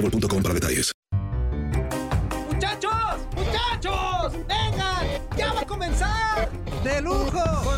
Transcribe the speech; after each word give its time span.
boostmobile.com 0.00 0.42
para 0.42 0.54
detalles. 0.54 0.92
¡Muchachos! 2.52 2.92
¡Muchachos! 3.36 4.32
¡Vengan! 4.46 5.06
¡Ya 5.36 5.52
va 5.52 5.60
a 5.60 5.66
comenzar! 5.66 6.50
¡De 6.84 7.00
lujo! 7.02 7.77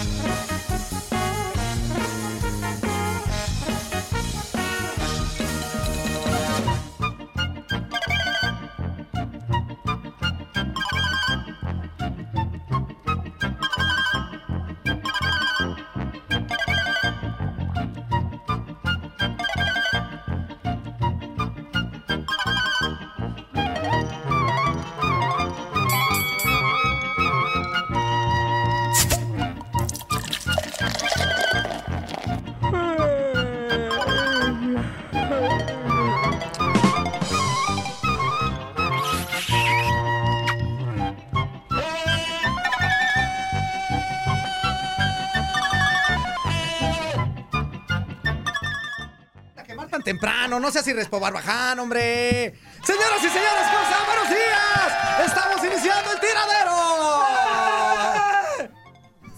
Temprano, 50.11 50.59
no 50.59 50.69
seas 50.71 50.85
irrespo 50.87 51.19
barbaján, 51.21 51.79
hombre. 51.79 52.53
Señoras 52.83 53.19
y 53.19 53.29
señores, 53.29 53.65
¿cómo 53.71 53.83
están? 53.83 54.05
¡Buenos 54.05 54.29
días! 54.29 55.25
¡Estamos 55.25 55.63
iniciando 55.63 56.11
el 56.11 56.19
tiradero! 56.19 56.71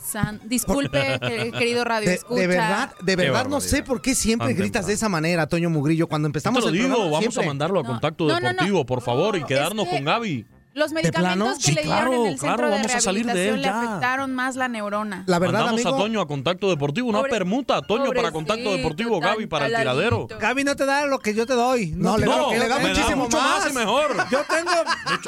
San- 0.04 0.42
disculpe, 0.46 1.20
que- 1.22 1.52
querido 1.52 1.84
radio 1.84 2.10
De, 2.10 2.16
escucha. 2.16 2.42
de 2.42 2.48
verdad, 2.48 2.92
de 3.02 3.16
verdad, 3.16 3.46
no 3.48 3.62
sé 3.62 3.82
por 3.84 4.02
qué 4.02 4.14
siempre 4.16 4.50
Tan 4.50 4.56
gritas 4.58 4.72
temprano. 4.72 4.88
de 4.88 4.94
esa 4.94 5.10
manera, 5.10 5.48
Toño 5.48 5.70
Mugrillo, 5.70 6.08
cuando 6.08 6.28
Yo 6.28 6.30
empezamos 6.30 6.60
te 6.60 6.66
lo 6.66 6.70
el 6.70 6.74
digo, 6.76 6.88
programa, 6.90 7.12
vamos 7.12 7.20
siempre. 7.34 7.44
a 7.44 7.48
mandarlo 7.48 7.80
a 7.80 7.84
No, 7.84 7.90
contacto 7.90 8.26
no, 8.28 8.34
no, 8.34 8.40
no. 8.40 8.48
deportivo, 8.50 8.86
por 8.86 9.02
favor, 9.02 9.36
y 9.38 9.42
No, 9.42 9.48
quedarnos 9.48 9.86
es 9.86 9.90
que- 9.92 9.96
con 9.98 10.06
Gaby. 10.06 10.46
Los 10.74 10.92
medicamentos 10.92 11.58
que 11.58 11.64
Sí, 11.64 11.72
le 11.74 11.84
dieron 11.84 12.00
claro, 12.00 12.14
en 12.14 12.26
el 12.26 12.40
centro 12.40 12.48
claro, 12.56 12.66
de 12.70 12.76
vamos 12.78 12.96
a 12.96 13.00
salir 13.02 13.26
de 13.26 13.50
él 13.50 13.56
le 13.58 13.62
ya. 13.68 13.80
afectaron 13.80 14.34
más 14.34 14.56
la 14.56 14.68
neurona. 14.68 15.24
La 15.28 15.38
verdad, 15.38 15.60
Mandamos 15.60 15.82
amigo, 15.86 15.96
a 15.96 16.00
Toño 16.00 16.22
a 16.22 16.28
contacto 16.28 16.70
deportivo, 16.70 17.10
una 17.10 17.20
Pobre- 17.20 17.30
permuta 17.30 17.78
a 17.78 17.82
Toño 17.84 18.12
para 18.12 18.32
contacto 18.32 18.72
deportivo, 18.76 19.20
Gaby 19.20 19.46
para 19.46 19.68
el 19.68 19.76
tiradero. 19.76 20.28
Gaby 20.28 20.64
no 20.64 20.76
te 20.76 20.86
da 20.86 21.06
lo 21.06 21.20
que 21.20 21.34
yo 21.36 21.46
te 21.46 21.54
doy. 21.54 21.92
No, 21.96 22.18
le, 22.18 22.26
No, 22.26 22.50
da, 22.50 22.58
le 22.58 22.68
da 22.68 22.80
muchísimo 22.80 23.24
mucho 23.26 23.38
más 23.40 23.70
y 23.70 23.74
mejor. 23.74 24.16
Yo 24.32 24.40
tengo, 24.50 24.72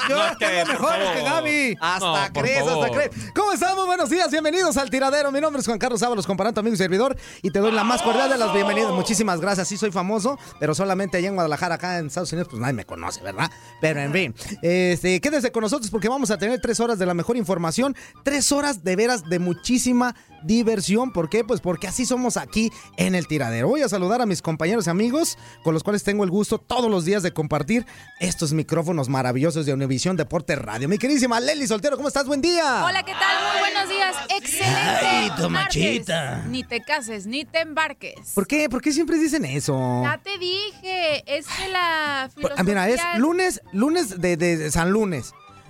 yo 0.09 0.17
no, 0.31 0.37
que, 0.37 0.45
tengo 0.47 0.63
por 0.65 0.73
mejores 0.81 1.09
que. 1.11 1.21
Gaby. 1.23 1.77
Hasta 1.79 2.27
No, 2.27 2.33
crees, 2.33 2.67
hasta 2.67 2.89
crees. 2.89 3.09
¿Cómo 3.35 3.51
estamos? 3.51 3.85
Buenos 3.85 4.09
días, 4.09 4.31
bienvenidos 4.31 4.77
al 4.77 4.89
tiradero. 4.89 5.31
Mi 5.31 5.41
nombre 5.41 5.59
es 5.59 5.65
Juan 5.67 5.77
Carlos 5.77 6.01
Ábalos, 6.01 6.25
comparando 6.25 6.59
amigo 6.61 6.73
y 6.73 6.77
servidor. 6.77 7.15
Y 7.43 7.51
te 7.51 7.59
doy 7.59 7.71
la 7.71 7.83
más 7.83 8.01
cordial 8.01 8.29
de 8.29 8.37
las 8.37 8.51
bienvenidas. 8.51 8.91
Muchísimas 8.93 9.39
gracias. 9.41 9.67
Sí, 9.67 9.77
soy 9.77 9.91
famoso, 9.91 10.39
pero 10.59 10.73
solamente 10.73 11.17
allá 11.17 11.27
en 11.27 11.35
Guadalajara, 11.35 11.75
acá 11.75 11.99
en 11.99 12.07
Estados 12.07 12.31
Unidos, 12.33 12.47
pues 12.49 12.59
nadie 12.59 12.73
me 12.73 12.85
conoce, 12.85 13.21
¿verdad? 13.21 13.51
Pero 13.79 13.99
en 14.01 14.11
fin, 14.11 14.35
este, 14.63 15.21
quédese 15.35 15.51
con 15.51 15.63
nosotros 15.63 15.91
porque 15.91 16.07
vamos 16.07 16.31
a 16.31 16.37
tener 16.37 16.61
tres 16.61 16.79
horas 16.79 16.97
de 16.97 17.05
la 17.05 17.13
mejor 17.13 17.35
información. 17.35 17.93
Tres 18.23 18.53
horas 18.53 18.85
de 18.85 18.95
veras 18.95 19.25
de 19.25 19.39
muchísima 19.39 20.15
diversión. 20.43 21.11
¿Por 21.11 21.29
qué? 21.29 21.43
Pues 21.43 21.59
porque 21.59 21.87
así 21.87 22.05
somos 22.05 22.37
aquí 22.37 22.71
en 22.95 23.15
el 23.15 23.27
tiradero. 23.27 23.67
Voy 23.67 23.81
a 23.81 23.89
saludar 23.89 24.21
a 24.21 24.25
mis 24.25 24.41
compañeros 24.41 24.87
y 24.87 24.91
amigos 24.91 25.37
con 25.63 25.73
los 25.73 25.83
cuales 25.83 26.03
tengo 26.03 26.23
el 26.23 26.29
gusto 26.29 26.57
todos 26.57 26.89
los 26.89 27.03
días 27.03 27.21
de 27.21 27.33
compartir 27.33 27.85
estos 28.21 28.53
micrófonos 28.53 29.09
maravillosos 29.09 29.65
de 29.65 29.73
Univisión 29.73 30.15
Deporte 30.15 30.55
Radio. 30.55 30.87
Mi 30.87 30.97
queridísima 30.97 31.41
Leli 31.41 31.67
Soltero, 31.67 31.97
¿cómo 31.97 32.07
estás? 32.07 32.25
Buen 32.27 32.41
día. 32.41 32.85
Hola, 32.85 33.03
¿qué 33.03 33.11
tal? 33.11 33.51
Muy 33.51 33.59
buenos 33.59 33.89
días. 33.89 34.15
Excelente. 34.37 34.77
Ay, 34.77 35.27
martes. 35.27 35.43
tomachita. 35.43 36.45
Ni 36.47 36.63
te 36.63 36.81
cases, 36.81 37.25
ni 37.25 37.43
te 37.43 37.59
embarques. 37.59 38.31
¿Por 38.33 38.47
qué? 38.47 38.69
¿Por 38.69 38.81
qué 38.81 38.93
siempre 38.93 39.17
dicen 39.17 39.43
eso? 39.43 40.03
Ya 40.03 40.17
te 40.17 40.37
dije, 40.37 41.23
es 41.25 41.45
que 41.47 41.67
la 41.67 42.29
filosofía... 42.33 42.61
Ah, 42.61 42.63
Mira, 42.63 42.89
es 42.89 43.01
lunes, 43.17 43.61
lunes 43.73 44.21
de 44.21 44.71
San 44.71 44.91
Lunes. 44.91 45.24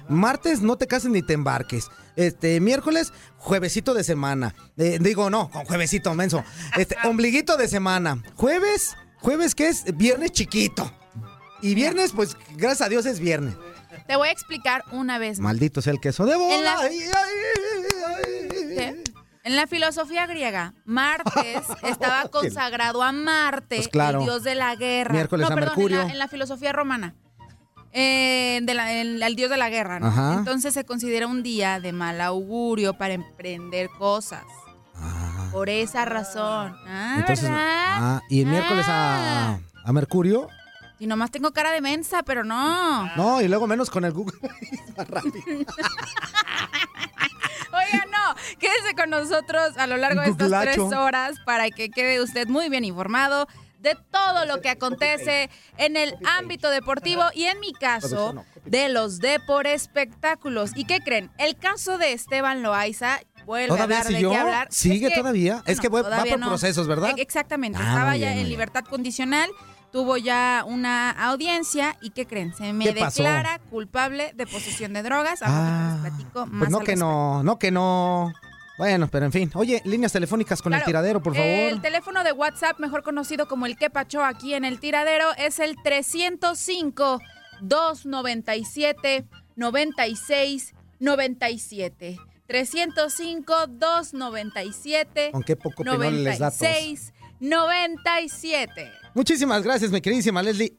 Martes, 0.10 0.62
no 0.62 0.78
te 0.78 0.88
cases 0.88 1.10
ni 1.12 1.22
te 1.22 1.34
embarques. 1.34 1.88
Este, 2.16 2.60
miércoles, 2.62 3.12
juevesito 3.38 3.94
de 3.94 4.04
semana. 4.04 4.54
Eh, 4.78 4.98
digo, 5.02 5.30
no, 5.30 5.50
con 5.50 5.66
juevesito, 5.66 6.14
menso. 6.14 6.44
Este, 6.78 6.96
ombliguito 7.04 7.58
de 7.58 7.68
semana. 7.68 8.22
Jueves, 8.36 8.96
jueves, 9.20 9.56
¿qué 9.56 9.68
es? 9.70 9.84
Viernes 9.98 10.32
chiquito. 10.32 10.92
Y 11.62 11.74
viernes, 11.76 12.12
pues, 12.14 12.38
gracias 12.56 12.82
a 12.82 12.90
Dios 12.90 13.06
es 13.06 13.20
viernes. 13.20 13.56
Te 14.08 14.16
voy 14.16 14.28
a 14.28 14.32
explicar 14.32 14.84
una 14.92 15.18
vez 15.18 15.40
más. 15.40 15.54
Maldito 15.54 15.82
sea 15.82 15.94
el 15.94 16.00
queso 16.00 16.26
de 16.26 16.36
bola. 16.36 16.56
En 16.56 16.64
la- 16.64 16.80
Ay, 16.80 17.00
¿Qué? 18.78 19.04
En 19.44 19.56
la 19.56 19.68
filosofía 19.68 20.26
griega, 20.26 20.74
Martes 20.86 21.64
estaba 21.84 22.28
consagrado 22.30 23.04
a 23.04 23.12
Marte, 23.12 23.76
Pues 23.78 23.88
claro. 23.90 24.20
el 24.20 24.26
dios 24.26 24.44
de 24.44 24.56
la 24.56 24.76
guerra. 24.76 25.14
Miércoles 25.14 25.48
no, 25.48 25.54
a 25.54 25.56
perdón, 25.56 25.74
Mercurio. 25.76 26.02
En 26.02 26.08
la, 26.08 26.14
en 26.14 26.20
la 26.20 26.28
filosofía 26.28 26.74
romana. 26.74 27.16
Eh, 27.98 28.60
de 28.62 28.74
la- 28.74 28.92
el, 28.92 29.24
el 29.24 29.36
dios 29.36 29.50
de 29.50 29.58
la 29.58 29.70
guerra, 29.70 30.00
¿no? 30.00 30.08
Ajá. 30.08 30.34
Entonces 30.38 30.74
se 30.74 30.84
considera 30.84 31.26
un 31.28 31.42
día 31.44 31.80
de 31.80 31.94
mal 31.94 32.20
augurio 32.22 32.94
para 32.98 33.14
emprender 33.14 33.90
cosas. 33.98 34.44
Por 35.52 35.70
esa 35.70 36.04
razón. 36.06 36.76
Ah, 36.86 37.16
Entonces, 37.20 37.44
¿verdad? 37.50 37.60
ah, 37.62 38.22
y 38.30 38.42
el 38.42 38.48
miércoles 38.48 38.86
a, 38.90 39.58
a 39.86 39.94
Mercurio. 39.94 40.50
Y 41.00 41.08
nomás 41.08 41.32
tengo 41.32 41.52
cara 41.52 41.72
de 41.72 41.80
mensa, 41.82 42.24
pero 42.24 42.44
no. 42.44 43.06
No, 43.16 43.42
y 43.42 43.48
luego 43.48 43.66
menos 43.68 43.90
con 43.90 44.04
el 44.06 44.12
Google. 44.12 44.38
Más 44.98 45.08
rápido. 45.10 45.36
Oiga, 47.72 48.06
no, 48.12 48.36
quédese 48.60 48.96
con 48.96 49.10
nosotros 49.10 49.78
a 49.78 49.88
lo 49.88 49.98
largo 49.98 50.22
de 50.22 50.30
estas 50.30 50.50
tres 50.62 50.78
horas 50.80 51.36
para 51.46 51.70
que 51.70 51.90
quede 51.90 52.22
usted 52.22 52.48
muy 52.48 52.70
bien 52.70 52.86
informado 52.86 53.48
de 53.86 53.96
todo 54.12 54.46
lo 54.46 54.60
que 54.62 54.70
acontece 54.70 55.50
en 55.78 55.96
el 55.96 56.16
ámbito 56.38 56.70
deportivo 56.70 57.24
y 57.34 57.44
en 57.46 57.60
mi 57.62 57.72
caso 57.72 58.44
de 58.66 58.90
los 58.90 59.20
de 59.20 59.40
por 59.40 59.68
espectáculos. 59.68 60.72
¿Y 60.76 60.84
qué 60.86 61.00
creen? 61.00 61.32
El 61.38 61.56
caso 61.56 61.98
de 61.98 62.12
Esteban 62.14 62.62
Loaiza 62.64 63.20
vuelve 63.46 63.66
a 63.66 63.76
¿Todavía 63.78 63.98
dar 64.04 64.08
de 64.08 64.20
qué 64.20 64.36
hablar. 64.36 64.68
¿Sigue 64.72 65.08
Es 65.08 65.14
que- 65.14 65.20
todavía? 65.20 65.64
Es 65.66 65.80
que 65.80 65.88
va- 65.88 66.04
por 66.04 66.40
procesos, 66.42 66.88
¿verdad? 66.88 67.12
E- 67.18 67.22
Exactamente, 67.22 67.80
Ah, 67.82 67.88
estaba 67.88 68.18
ya 68.18 68.32
en 68.32 68.38
bien. 68.38 68.50
libertad 68.50 68.84
condicional. 68.84 69.50
Tuvo 69.92 70.18
ya 70.18 70.66
una 70.68 71.12
audiencia 71.12 71.96
y 72.02 72.10
¿qué 72.10 72.26
creen? 72.26 72.54
Se 72.54 72.74
me 72.74 72.92
declara 72.92 73.60
culpable 73.70 74.34
de 74.36 74.46
posesión 74.46 74.92
de 74.92 75.04
drogas. 75.04 75.42
Ahora 75.42 75.56
Ah, 75.58 76.00
les 76.04 76.12
platico 76.12 76.46
más 76.48 76.60
Pues 76.60 76.70
no 76.72 76.80
que 76.82 76.96
no, 76.98 77.44
no 77.44 77.58
que 77.60 77.72
no. 77.72 78.34
Bueno, 78.78 79.08
pero 79.08 79.26
en 79.26 79.32
fin. 79.32 79.52
Oye, 79.56 79.82
líneas 79.86 80.12
telefónicas 80.12 80.62
con 80.62 80.74
el 80.74 80.84
tiradero, 80.84 81.22
por 81.22 81.34
favor. 81.34 81.50
El 81.50 81.82
teléfono 81.82 82.24
de 82.24 82.32
WhatsApp, 82.34 82.80
mejor 82.80 83.04
conocido 83.04 83.48
como 83.48 83.66
el 83.66 83.78
que 83.78 83.90
pachó 83.90 84.24
aquí 84.24 84.54
en 84.54 84.66
el 84.66 84.80
tiradero, 84.80 85.34
es 85.38 85.60
el 85.60 85.76
305 85.82 87.20
297 87.62 89.26
96 89.56 90.74
97. 91.00 92.20
305 92.48 93.68
297 93.68 95.32
Con 95.32 95.44
qué 95.44 95.56
poco 95.56 95.84
penal 95.84 96.24
les 96.24 96.40
da 96.40 96.52
tos. 96.52 96.62
96 96.62 97.14
97. 97.40 98.92
Muchísimas 99.14 99.64
gracias, 99.64 99.92
mi 99.92 100.02
queridísima 100.02 100.44
Leslie. 100.44 100.78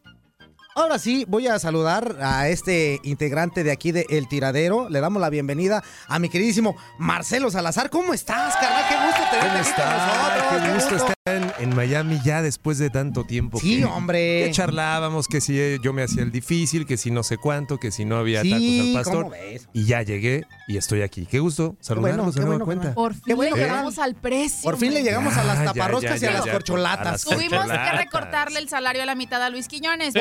Ahora 0.76 0.98
sí, 0.98 1.24
voy 1.26 1.46
a 1.46 1.58
saludar 1.58 2.18
a 2.20 2.48
este 2.50 3.00
integrante 3.02 3.64
de 3.64 3.72
aquí 3.72 3.92
de 3.92 4.04
El 4.10 4.28
Tiradero. 4.28 4.90
Le 4.90 5.00
damos 5.00 5.22
la 5.22 5.30
bienvenida 5.30 5.82
a 6.06 6.18
mi 6.18 6.28
queridísimo 6.28 6.76
Marcelo 6.98 7.50
Salazar. 7.50 7.88
¿Cómo 7.88 8.12
estás, 8.12 8.54
carnal? 8.56 8.84
Qué 8.86 8.94
gusto 8.94 9.22
tenerte 9.30 9.72
¿Cómo 9.72 10.26
aquí 10.26 10.40
con 10.50 10.58
nosotros. 10.58 10.62
Qué 10.62 10.74
gusto 10.74 11.06
en 11.06 11.15
Miami 11.76 12.20
ya 12.24 12.42
después 12.42 12.78
de 12.78 12.90
tanto 12.90 13.24
tiempo. 13.24 13.60
Sí, 13.60 13.78
que, 13.78 13.84
hombre. 13.84 14.44
que 14.46 14.50
charlábamos, 14.52 15.28
que 15.28 15.40
si 15.40 15.78
yo 15.82 15.92
me 15.92 16.02
hacía 16.02 16.22
el 16.22 16.32
difícil, 16.32 16.86
que 16.86 16.96
si 16.96 17.10
no 17.10 17.22
sé 17.22 17.36
cuánto, 17.36 17.78
que 17.78 17.90
si 17.90 18.04
no 18.04 18.16
había 18.16 18.42
Sí, 18.42 18.50
tacos 18.50 18.64
al 18.88 18.92
pastor. 19.04 19.22
¿cómo 19.24 19.30
ves? 19.30 19.68
Y 19.72 19.84
ya 19.84 20.02
llegué 20.02 20.44
y 20.68 20.76
estoy 20.76 21.02
aquí. 21.02 21.26
Qué 21.30 21.38
gusto 21.38 21.76
saludarlos 21.80 22.34
qué 22.34 22.40
de 22.40 22.46
nueva 22.46 22.64
bueno, 22.64 22.80
cuenta. 22.82 22.94
Por 22.94 23.12
fin 23.14 23.22
Qué 23.26 23.34
bueno, 23.34 23.54
le 23.56 23.60
carnal. 23.62 23.76
llegamos 23.78 23.98
al 23.98 24.14
precio. 24.14 24.62
Por 24.62 24.76
fin 24.78 24.94
le 24.94 25.02
llegamos 25.02 25.36
a 25.36 25.44
las 25.44 25.58
Ya, 25.58 25.64
ya, 25.64 25.72
taparroscas 25.72 26.20
ya, 26.20 26.26
y 26.26 26.30
a 26.30 26.32
las 26.38 26.44
ya, 26.46 26.52
corcholatas. 26.52 27.06
a 27.06 27.12
las 27.12 27.24
Tuvimos 27.24 27.66
que 27.66 27.92
recortarle 27.92 28.58
el 28.58 28.68
salario 28.68 29.02
a 29.02 29.06
la 29.06 29.14
mitad 29.14 29.42
a 29.42 29.50
Luis 29.50 29.68
Quiñones. 29.68 30.14
Sí, 30.14 30.20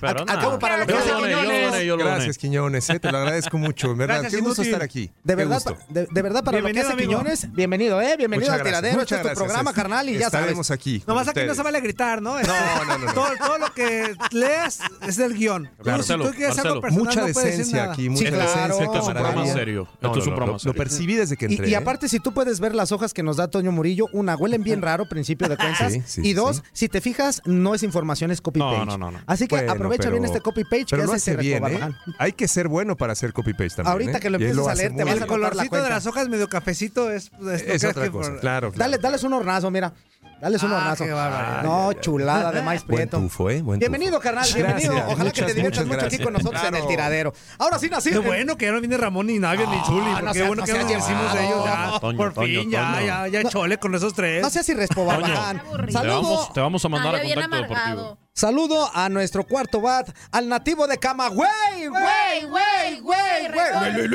pero- 0.00 0.24
al 0.28 0.40
no. 0.40 0.58
para 0.58 0.76
lo 0.76 0.86
que 0.86 0.92
hace 0.94 1.10
Quiñones. 1.10 1.96
Gracias, 1.98 2.38
Quiñones. 2.38 2.90
eh, 2.90 3.00
te 3.00 3.10
lo 3.10 3.18
agradezco 3.18 3.58
mucho. 3.58 3.92
En 3.92 3.98
verdad, 3.98 4.20
Gracias, 4.20 4.34
qué 4.40 4.46
gusto 4.46 4.62
estar 4.62 4.82
aquí. 4.82 5.10
De 5.24 5.34
verdad, 5.34 5.62
de, 5.88 6.06
de 6.10 6.22
verdad, 6.22 6.44
para 6.44 6.60
lo 6.60 6.68
que 6.70 6.80
hace 6.80 6.92
amigo. 6.92 7.10
Quiñones, 7.12 7.52
bienvenido, 7.52 8.00
¿eh? 8.00 8.16
Bienvenido 8.16 8.52
al 8.52 8.62
tiradero. 8.62 8.96
gracias, 8.98 9.18
Este 9.20 9.28
es 9.32 9.34
tu 9.38 9.44
programa, 9.44 9.72
carnal, 9.72 10.08
y 10.08 10.18
ya 10.18 10.26
Estaremos 10.26 10.66
sabes. 10.66 10.78
Aquí. 10.82 11.02
Nomás 11.06 11.28
aquí 11.28 11.40
no 11.46 11.54
se 11.54 11.62
vale 11.62 11.80
gritar, 11.80 12.20
¿no? 12.20 12.38
Este, 12.38 12.52
No, 12.52 12.84
no, 12.84 12.98
no, 12.98 13.06
no. 13.06 13.12
Todo, 13.14 13.28
todo 13.38 13.58
lo 13.58 13.72
que 13.72 14.14
leas 14.32 14.80
es 15.06 15.16
del 15.16 15.34
guion. 15.34 15.70
Marcelo, 15.84 16.24
si 16.24 16.30
tú 16.30 16.36
quieres 16.36 16.58
algo 16.58 16.80
Marcelo. 16.80 16.80
personal, 16.80 17.04
Mucha 17.04 17.20
no 17.20 17.32
puedes 17.32 17.36
decir 17.36 17.58
decencia 17.58 17.92
aquí, 17.92 18.08
mucha 18.08 18.24
Sí, 18.24 18.30
claro. 18.32 18.48
decencia. 18.50 18.84
Esto 18.84 18.98
es 18.98 19.06
un 19.06 19.12
programa 19.14 19.46
serio. 19.46 19.88
No, 20.00 20.08
Esto 20.08 20.18
es 20.20 20.26
un 20.26 20.34
programa 20.34 20.52
lo- 20.54 20.58
serio. 20.58 20.72
Lo 20.72 20.76
percibí 20.78 21.14
desde 21.14 21.36
que 21.36 21.46
entré. 21.46 21.66
Y, 21.68 21.70
y 21.70 21.74
¿eh? 21.74 21.76
aparte, 21.76 22.08
si 22.08 22.18
tú 22.20 22.32
puedes 22.34 22.60
ver 22.60 22.74
las 22.74 22.92
hojas 22.92 23.14
que 23.14 23.22
nos 23.22 23.36
da 23.36 23.48
Toño 23.48 23.72
Murillo, 23.72 24.06
una, 24.12 24.36
huelen 24.36 24.62
bien 24.64 24.82
raro, 24.82 25.08
principio 25.08 25.48
de 25.48 25.56
cuentas. 25.56 25.92
Sí, 25.92 26.02
sí, 26.06 26.20
y 26.24 26.32
dos, 26.32 26.56
sí. 26.56 26.62
si 26.72 26.88
te 26.88 27.00
fijas, 27.00 27.42
no 27.44 27.74
es 27.74 27.82
información, 27.82 28.30
es 28.30 28.40
copy 28.40 28.58
No, 28.60 28.84
no, 28.84 28.98
no, 28.98 29.10
no. 29.10 29.20
Así 29.26 29.46
que 29.46 29.56
Bueno, 29.56 29.72
aprovecha 29.72 30.02
pero- 30.04 30.12
bien 30.12 30.24
este 30.24 30.40
copy 30.40 30.64
page 30.64 30.86
Pero 30.90 31.02
que 31.02 31.06
lo 31.06 31.12
hace 31.14 31.32
hace 31.32 31.40
bien, 31.40 31.64
¿eh? 31.66 31.80
Hay 32.18 32.32
que 32.32 32.48
ser 32.48 32.68
bueno 32.68 32.96
para 32.96 33.12
hacer 33.12 33.32
copy 33.32 33.52
paste 33.52 33.82
también. 33.82 33.92
Ahorita 33.92 34.18
¿eh? 34.18 34.20
que 34.20 34.30
lo 34.30 34.38
Y 34.40 34.44
él 34.44 34.50
empieces 34.50 34.72
a 34.72 34.74
leer, 34.74 34.96
te 34.96 35.04
vas 35.04 35.14
a 35.14 35.16
El 35.18 35.26
colorcito 35.26 35.76
de 35.82 35.88
las 35.90 36.06
hojas 36.06 36.28
medio 36.28 36.48
cafecito 36.48 37.10
es... 37.10 37.24
es, 37.26 37.32
no 37.40 37.50
Es 37.52 37.62
creas 37.62 37.84
otra 37.84 38.10
claro. 38.10 38.40
claro. 38.40 38.72
Dale, 38.74 38.98
dales 38.98 39.22
un 39.22 39.32
hornazo, 39.32 39.70
mira. 39.70 39.92
Dales 40.42 40.60
un 40.64 40.72
Ah, 40.72 40.76
hornazo. 40.78 41.04
qué 41.04 41.12
bárbaro. 41.12 41.62
No, 41.62 41.92
chulada 41.92 42.50
de 42.50 42.62
maíz 42.62 42.84
Buen 42.84 42.96
prieto. 42.96 43.18
tufo, 43.18 43.48
¿eh? 43.48 43.62
Buen 43.62 43.78
Bienvenido, 43.78 44.14
tufo. 44.14 44.22
carnal, 44.24 44.42
Gracias, 44.52 44.56
bienvenido. 44.82 45.12
Ojalá 45.12 45.30
que 45.30 45.42
te 45.42 45.54
diviertas 45.54 45.86
mucho 45.86 46.04
aquí 46.04 46.18
con 46.18 46.32
nosotros 46.32 46.64
en 46.64 46.74
el 46.74 46.86
tiradero. 46.88 47.32
Ahora 47.60 47.78
sí, 47.78 47.88
nací. 47.88 48.10
Qué 48.10 48.18
bueno 48.18 48.56
que 48.56 48.64
ya 48.66 48.72
no 48.72 48.80
viene 48.80 48.96
Ramón 48.96 49.28
ni 49.28 49.38
Navia 49.38 49.66
ni 49.66 49.76
no 49.76 49.84
Porque 49.84 50.02
seas- 50.24 50.32
qué 50.32 50.42
bueno 50.42 50.62
no 50.62 50.66
que 50.66 50.72
ya 50.72 50.78
nos 50.98 51.06
de 51.06 51.44
ellos. 51.46 51.64
Ya, 51.64 52.00
Toño, 52.00 52.16
por 52.18 52.34
Toño, 52.34 52.60
fin, 52.60 52.70
ya, 52.72 52.92
Toño. 52.92 53.06
ya, 53.06 53.28
ya 53.28 53.44
chole 53.50 53.78
con 53.78 53.94
esos 53.94 54.14
tres. 54.14 54.42
No 54.42 54.50
seas 54.50 54.68
irrespo, 54.68 55.04
Barragán. 55.04 55.60
Aburrido. 55.60 56.00
Te 56.00 56.08
vamos, 56.08 56.52
te 56.52 56.60
vamos 56.60 56.84
a 56.84 56.88
mandar 56.88 57.12
No, 57.12 57.18
a 57.18 57.22
contacto 57.22 57.56
deportivo. 57.56 58.18
Saludo 58.34 58.88
a 58.94 59.08
nuestro 59.08 59.44
cuarto 59.44 59.80
bat, 59.80 60.08
al 60.30 60.48
nativo 60.48 60.86
de 60.86 60.98
Camagüey. 60.98 61.48
Güey, 61.86 62.44
güey, 62.48 63.00
güey, 63.00 63.48
güey. 63.52 64.12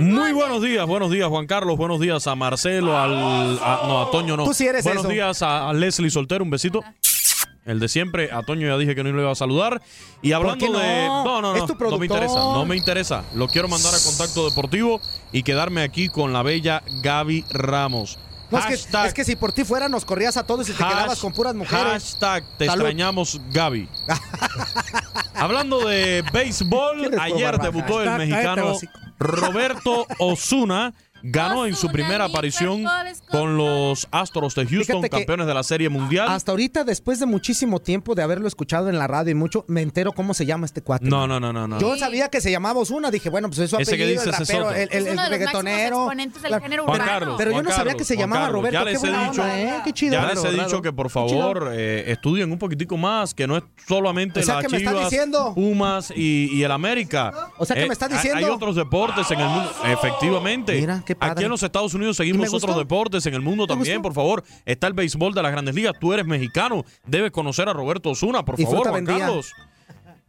Muy 0.00 0.32
buenos 0.32 0.62
días, 0.62 0.86
buenos 0.86 1.10
días 1.10 1.28
Juan 1.28 1.46
Carlos, 1.46 1.76
buenos 1.76 2.00
días 2.00 2.26
a 2.26 2.34
Marcelo, 2.34 2.98
al 2.98 3.58
a, 3.62 3.80
no 3.86 4.02
a 4.02 4.10
Toño 4.10 4.36
no. 4.36 4.44
Tú 4.44 4.54
sí 4.54 4.66
eres 4.66 4.84
buenos 4.84 5.04
eso. 5.04 5.12
días 5.12 5.42
a, 5.42 5.68
a 5.68 5.72
Leslie 5.72 6.10
Soltero, 6.10 6.44
un 6.44 6.50
besito. 6.50 6.82
El 7.64 7.78
de 7.78 7.88
siempre, 7.88 8.32
a 8.32 8.42
Toño 8.42 8.66
ya 8.66 8.76
dije 8.76 8.96
que 8.96 9.04
no 9.04 9.12
lo 9.12 9.22
iba 9.22 9.30
a 9.30 9.36
saludar. 9.36 9.80
Y 10.20 10.32
hablando 10.32 10.66
qué 10.66 10.72
no? 10.72 10.78
de. 10.80 11.06
No, 11.06 11.40
no, 11.40 11.54
Es 11.54 11.60
no. 11.60 11.66
tu 11.68 11.74
no 11.74 11.78
me 11.78 11.78
productor. 11.78 12.02
interesa. 12.16 12.34
No 12.34 12.64
me 12.66 12.76
interesa. 12.76 13.24
Lo 13.36 13.46
quiero 13.46 13.68
mandar 13.68 13.94
a 13.94 13.98
contacto 14.04 14.48
deportivo 14.48 15.00
y 15.30 15.44
quedarme 15.44 15.82
aquí 15.82 16.08
con 16.08 16.32
la 16.32 16.42
bella 16.42 16.82
Gaby 17.04 17.44
Ramos. 17.50 18.18
No, 18.52 18.58
es, 18.58 18.66
que, 18.66 18.74
Hashtag- 18.74 19.06
es 19.06 19.14
que 19.14 19.24
si 19.24 19.34
por 19.36 19.52
ti 19.52 19.64
fuera 19.64 19.88
nos 19.88 20.04
corrías 20.04 20.36
a 20.36 20.44
todos 20.44 20.68
y 20.68 20.72
te 20.72 20.78
quedabas 20.78 21.18
con 21.18 21.32
puras 21.32 21.54
mujeres. 21.54 21.84
Hashtag 21.84 22.44
te 22.58 22.66
Salud. 22.66 22.82
extrañamos, 22.82 23.40
Gaby. 23.50 23.88
Hablando 25.34 25.86
de 25.86 26.22
béisbol, 26.32 26.98
¿Quieres 27.00 27.20
ayer 27.20 27.58
debutó 27.58 28.00
el 28.02 28.08
Hashtag 28.08 28.28
mexicano. 28.28 28.74
Roberto 29.18 30.06
Osuna. 30.18 30.92
Ganó 31.22 31.66
en 31.66 31.74
su 31.74 31.88
primera 31.88 32.24
aparición 32.24 32.84
con 33.30 33.56
los 33.56 34.08
Astros 34.10 34.54
de 34.54 34.66
Houston, 34.66 35.02
campeones 35.02 35.46
de 35.46 35.54
la 35.54 35.62
Serie 35.62 35.88
Mundial. 35.88 36.28
Hasta 36.28 36.50
ahorita, 36.52 36.84
después 36.84 37.18
de 37.20 37.26
muchísimo 37.26 37.80
tiempo 37.80 38.14
de 38.14 38.22
haberlo 38.22 38.48
escuchado 38.48 38.88
en 38.88 38.98
la 38.98 39.06
radio 39.06 39.30
y 39.30 39.34
mucho, 39.34 39.64
me 39.68 39.82
entero 39.82 40.12
cómo 40.12 40.34
se 40.34 40.46
llama 40.46 40.66
este 40.66 40.82
cuate. 40.82 41.06
No, 41.06 41.26
no, 41.26 41.38
no, 41.40 41.52
no, 41.52 41.66
no. 41.68 41.78
Yo 41.80 41.96
sabía 41.96 42.28
que 42.28 42.40
se 42.40 42.50
llamaba 42.50 42.80
Osuna, 42.80 43.10
dije, 43.10 43.30
bueno, 43.30 43.48
pues 43.48 43.60
es 43.60 43.70
su 43.70 43.76
Ese 43.78 43.96
que 43.96 44.02
apellido, 44.02 44.22
el 44.24 44.32
rapero, 44.32 44.70
el, 44.72 44.76
el- 44.76 44.88
Es 44.90 44.94
el 44.94 45.02
uno 45.02 45.10
de 45.10 45.16
los 45.16 45.28
reggaetonero. 45.30 46.08
género 46.60 46.84
Juan. 46.84 47.00
Carlos, 47.02 47.34
Pero 47.38 47.50
yo 47.50 47.54
Juan 47.54 47.64
no 47.64 47.70
sabía 47.70 47.84
Carlos, 47.84 47.96
que 47.98 48.04
se 48.04 48.16
llamaba 48.16 48.42
Carlos, 48.42 48.60
Roberto. 48.60 48.78
Ya 48.78 48.84
Qué 48.84 48.92
les 48.92 49.02
he 49.04 49.06
dicho, 49.06 49.42
onda, 49.42 49.60
¿eh? 49.60 49.80
Qué 49.84 49.92
chido. 49.92 50.12
ya 50.12 50.18
Claro, 50.20 50.34
les 50.34 50.44
he 50.44 50.48
claro. 50.54 50.64
dicho 50.68 50.82
que 50.82 50.92
por 50.92 51.10
favor 51.10 51.70
eh, 51.72 52.04
estudien 52.08 52.50
un 52.52 52.58
poquitico 52.58 52.96
más, 52.96 53.34
que 53.34 53.46
no 53.46 53.56
es 53.56 53.64
solamente 53.86 54.40
O 54.40 54.42
sea, 54.42 54.56
las 54.56 54.64
que 54.64 54.68
me 54.70 54.76
está 54.78 54.90
Chivas, 54.90 55.10
diciendo- 55.10 55.52
Pumas 55.54 56.12
y, 56.14 56.48
y 56.52 56.62
el 56.62 56.70
América. 56.72 57.32
O 57.58 57.64
sea, 57.66 57.74
que 57.76 57.82
Eh, 57.84 57.86
me 57.86 57.92
está 57.92 58.06
hay- 58.06 58.12
diciendo- 58.12 58.38
Hay 58.38 58.44
otros 58.52 58.76
deportes 58.76 59.30
en 59.30 59.40
el 59.40 59.48
mundo, 59.48 59.70
efectivamente. 59.84 60.80
Mira, 60.80 61.02
qué 61.04 61.11
padre. 61.14 61.32
Aquí 61.32 61.44
en 61.44 61.50
los 61.50 61.62
Estados 61.62 61.94
Unidos 61.94 62.18
¿Y 62.18 62.22
me 62.22 62.26
seguimos 62.26 62.50
gustó? 62.50 62.66
otros 62.66 62.78
deportes, 62.78 63.26
en 63.26 63.34
el 63.34 63.40
mundo 63.42 63.66
¿Te 63.66 63.74
también, 63.74 63.96
gustó? 63.98 64.02
por 64.02 64.14
favor. 64.14 64.44
Está 64.64 64.86
el 64.86 64.92
béisbol 64.92 65.34
de 65.34 65.42
las 65.42 65.52
Grandes 65.52 65.74
Ligas. 65.74 65.92
Tú 66.00 66.12
eres 66.12 66.26
mexicano, 66.26 66.84
debes 67.06 67.30
conocer 67.30 67.68
a 67.68 67.72
Roberto 67.72 68.10
Osuna, 68.10 68.44
por 68.44 68.60
favor, 68.60 68.88
Juan 68.88 69.04
vendía. 69.04 69.26
Carlos. 69.26 69.52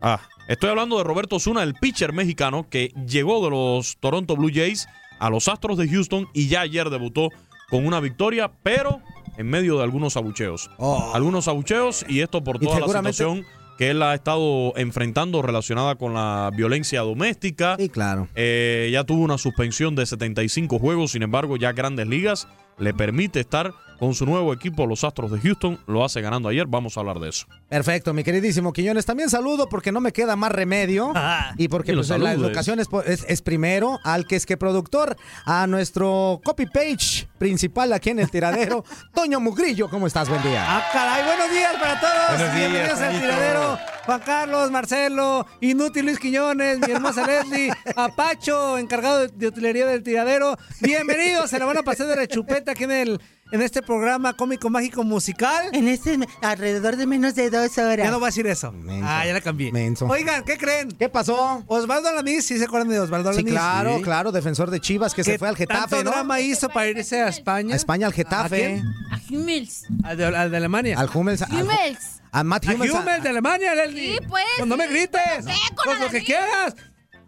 Ah, 0.01 0.19
estoy 0.49 0.69
hablando 0.69 0.97
de 0.97 1.03
Roberto 1.05 1.37
Osuna, 1.37 1.63
el 1.63 1.75
pitcher 1.75 2.11
mexicano 2.13 2.67
que 2.69 2.91
llegó 3.07 3.43
de 3.43 3.49
los 3.51 3.97
Toronto 3.99 4.35
Blue 4.35 4.51
Jays 4.53 4.87
a 5.19 5.29
los 5.29 5.47
Astros 5.47 5.77
de 5.77 5.87
Houston 5.87 6.27
y 6.33 6.47
ya 6.49 6.61
ayer 6.61 6.89
debutó 6.89 7.29
con 7.69 7.85
una 7.87 7.99
victoria, 8.01 8.51
pero 8.63 8.99
en 9.37 9.47
medio 9.49 9.77
de 9.77 9.83
algunos 9.83 10.17
abucheos. 10.17 10.69
Algunos 11.13 11.47
abucheos 11.47 12.05
y 12.09 12.19
esto 12.19 12.43
por 12.43 12.57
Oh. 12.57 12.59
Toda 12.59 12.79
la 12.81 12.87
situación 12.87 13.45
que 13.77 13.89
él 13.89 14.01
ha 14.03 14.13
estado 14.13 14.73
enfrentando 14.77 15.41
relacionada 15.41 15.95
con 15.95 16.13
la 16.13 16.51
violencia 16.55 17.01
doméstica. 17.01 17.75
Sí, 17.79 17.89
claro. 17.89 18.27
Eh, 18.35 18.89
ya 18.91 19.03
tuvo 19.03 19.23
una 19.23 19.37
suspensión 19.37 19.95
de 19.95 20.05
75 20.05 20.79
juegos, 20.79 21.11
sin 21.11 21.23
embargo, 21.23 21.57
ya 21.57 21.71
Grandes 21.71 22.07
Ligas 22.07 22.47
le 22.77 22.93
permite 22.93 23.39
estar 23.39 23.73
con 23.99 24.13
su 24.13 24.25
nuevo 24.25 24.53
equipo, 24.53 24.85
los 24.85 25.03
Astros 25.03 25.31
de 25.31 25.39
Houston. 25.39 25.79
Lo 25.87 26.03
hace 26.03 26.21
ganando 26.21 26.49
ayer, 26.49 26.65
vamos 26.67 26.97
a 26.97 26.99
hablar 26.99 27.19
de 27.19 27.29
eso. 27.29 27.45
Perfecto, 27.69 28.13
mi 28.13 28.23
queridísimo 28.23 28.73
Quiñones. 28.73 29.05
También 29.05 29.29
saludo 29.29 29.67
porque 29.69 29.91
no 29.91 30.01
me 30.01 30.11
queda 30.11 30.35
más 30.35 30.51
remedio. 30.51 31.13
y 31.57 31.67
porque 31.67 31.91
Y 31.91 31.95
lo 31.95 32.01
pues, 32.05 32.09
la 32.19 32.33
educación 32.33 32.79
es, 32.79 32.87
es- 33.05 33.25
es 33.27 33.41
primero 33.41 33.99
al 34.03 34.25
que 34.27 34.35
es 34.35 34.45
que 34.45 34.57
productor, 34.57 35.15
a 35.45 35.67
nuestro 35.67 36.41
copy 36.43 36.65
page 36.65 37.27
principal 37.37 37.93
aquí 37.93 38.09
en 38.09 38.19
el 38.19 38.29
tiradero, 38.29 38.83
Toño 39.13 39.39
Mugrillo. 39.39 39.89
¿Cómo 39.89 40.07
estás? 40.07 40.29
Buen 40.29 40.41
día. 40.43 40.63
Ah, 40.67 40.83
caray, 40.91 41.23
buenos 41.25 41.51
días 41.51 41.73
para 41.79 41.99
todos. 41.99 42.37
Buenos 42.39 42.55
días, 42.55 42.71
Bienvenidos 42.71 42.99
al 43.01 43.19
tiradero. 43.21 43.77
Juan 44.05 44.21
Carlos, 44.25 44.69
Marcelo, 44.71 45.47
Inútil 45.61 46.05
Luis 46.05 46.19
Quiñones, 46.19 46.79
mi 46.79 46.91
hermosa 46.91 47.25
Leslie, 47.27 47.71
Apacho, 47.95 48.77
encargado 48.77 49.19
de, 49.21 49.27
de 49.29 49.47
utilería 49.47 49.85
del 49.85 50.03
tiradero. 50.03 50.57
Bienvenidos, 50.81 51.49
se 51.49 51.57
la 51.57 51.65
van 51.65 51.77
a 51.77 51.83
pasar 51.83 52.07
de 52.07 52.15
la 52.17 52.27
chupeta 52.27 52.73
aquí 52.73 52.83
en 52.83 52.91
el 52.91 53.21
en 53.51 53.61
este 53.61 53.81
programa 53.81 54.33
cómico 54.33 54.69
mágico 54.69 55.03
musical. 55.03 55.65
En 55.73 55.87
este 55.87 56.17
alrededor 56.41 56.95
de 56.95 57.05
menos 57.05 57.35
de 57.35 57.49
dos 57.49 57.77
horas. 57.77 58.05
Ya 58.05 58.11
no 58.11 58.19
voy 58.19 58.27
a 58.27 58.29
decir 58.29 58.47
eso. 58.47 58.73
Ah, 59.03 59.23
ya 59.25 59.33
la 59.33 59.41
cambié. 59.41 59.71
Menso. 59.71 60.07
Oigan, 60.07 60.43
¿qué 60.43 60.57
creen? 60.57 60.89
¿Qué 60.91 61.09
pasó? 61.09 61.63
Osvaldo 61.67 62.09
Alanís, 62.09 62.45
¿sí 62.47 62.57
se 62.57 62.65
acuerdan 62.65 62.89
de 62.89 62.99
Osvaldo 62.99 63.31
Sí, 63.33 63.39
Alanís? 63.39 63.53
claro, 63.53 64.01
claro, 64.01 64.31
defensor 64.31 64.71
de 64.71 64.79
Chivas 64.79 65.13
que 65.13 65.23
se 65.23 65.37
fue 65.37 65.47
al 65.49 65.55
Getafe, 65.55 65.81
tanto 65.97 66.03
¿no? 66.03 66.11
drama 66.11 66.39
hizo 66.39 66.69
para 66.69 66.87
irse 66.87 67.21
a 67.21 67.27
España? 67.27 67.73
A 67.73 67.77
España, 67.77 68.07
al 68.07 68.13
Getafe. 68.13 68.65
¿A 68.65 68.67
quién? 68.69 68.83
A 69.11 69.19
Hummels. 69.29 69.83
Al 70.03 70.17
de, 70.17 70.25
al 70.25 70.51
de 70.51 70.57
Alemania. 70.57 70.99
Al 70.99 71.09
Hummels. 71.13 71.41
al- 71.43 71.51
Hummels. 71.63 72.21
A 72.31 72.43
Matt 72.43 72.65
Hummels. 72.65 72.93
a- 72.95 72.99
Hummels 72.99 73.23
de 73.23 73.29
Alemania, 73.29 73.75
Leslie. 73.75 74.13
Sí, 74.13 74.19
pues. 74.27 74.43
Pues 74.57 74.67
no 74.67 74.75
me 74.77 74.87
grites. 74.87 75.45
¿Qué? 75.45 75.75
Con 75.75 75.85
Pues 75.85 75.99
lo 75.99 76.09
que 76.09 76.23
quieras. 76.23 76.75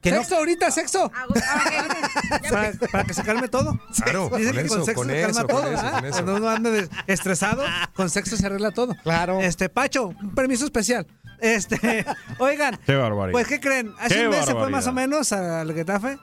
Que 0.05 0.12
no- 0.12 0.17
sexo 0.19 0.35
ahorita, 0.38 0.71
sexo. 0.71 1.12
para, 2.51 2.71
para 2.91 3.03
que 3.03 3.13
se 3.13 3.24
calme 3.24 3.47
todo. 3.47 3.79
Claro, 4.03 4.29
Dicen 4.38 4.53
con 4.55 4.63
que 4.63 4.67
con 4.69 4.77
eso, 4.77 4.85
sexo 4.85 5.01
con 5.01 5.07
se 5.09 5.21
calma 5.21 5.39
eso, 5.39 5.47
todo. 5.47 6.12
Cuando 6.12 6.35
uno 6.35 6.50
anda 6.50 6.69
estresado, 7.07 7.63
con 7.95 8.09
sexo 8.12 8.38
se 8.38 8.45
arregla 8.45 8.69
todo. 8.71 8.95
Claro. 9.03 9.39
Este, 9.41 9.67
Pacho, 9.67 10.09
un 10.09 10.35
permiso 10.35 10.65
especial. 10.65 11.07
Este, 11.39 12.05
oigan, 12.38 12.79
Qué 12.85 12.95
barbaridad. 12.95 13.33
pues, 13.33 13.47
¿qué 13.47 13.59
creen? 13.59 13.91
Hace 14.00 14.15
Qué 14.15 14.24
un 14.25 14.29
mes 14.29 14.45
se 14.45 14.53
fue 14.53 14.69
más 14.69 14.85
o 14.88 14.93
menos 14.93 15.31
al 15.33 15.74
Getafe. 15.74 16.19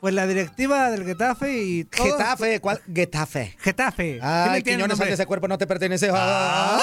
Pues 0.00 0.14
la 0.14 0.26
directiva 0.26 0.90
del 0.90 1.04
Getafe 1.04 1.58
y 1.58 1.84
todo. 1.84 2.06
Getafe, 2.06 2.60
¿cuál? 2.60 2.80
Getafe. 2.92 3.54
Getafe. 3.58 4.14
¿Sí 4.14 4.20
me 4.20 4.26
Ay, 4.26 4.62
Quiñones, 4.62 4.98
ese 5.00 5.26
cuerpo 5.26 5.46
no 5.48 5.58
te 5.58 5.66
pertenece. 5.66 6.10
Ah. 6.12 6.78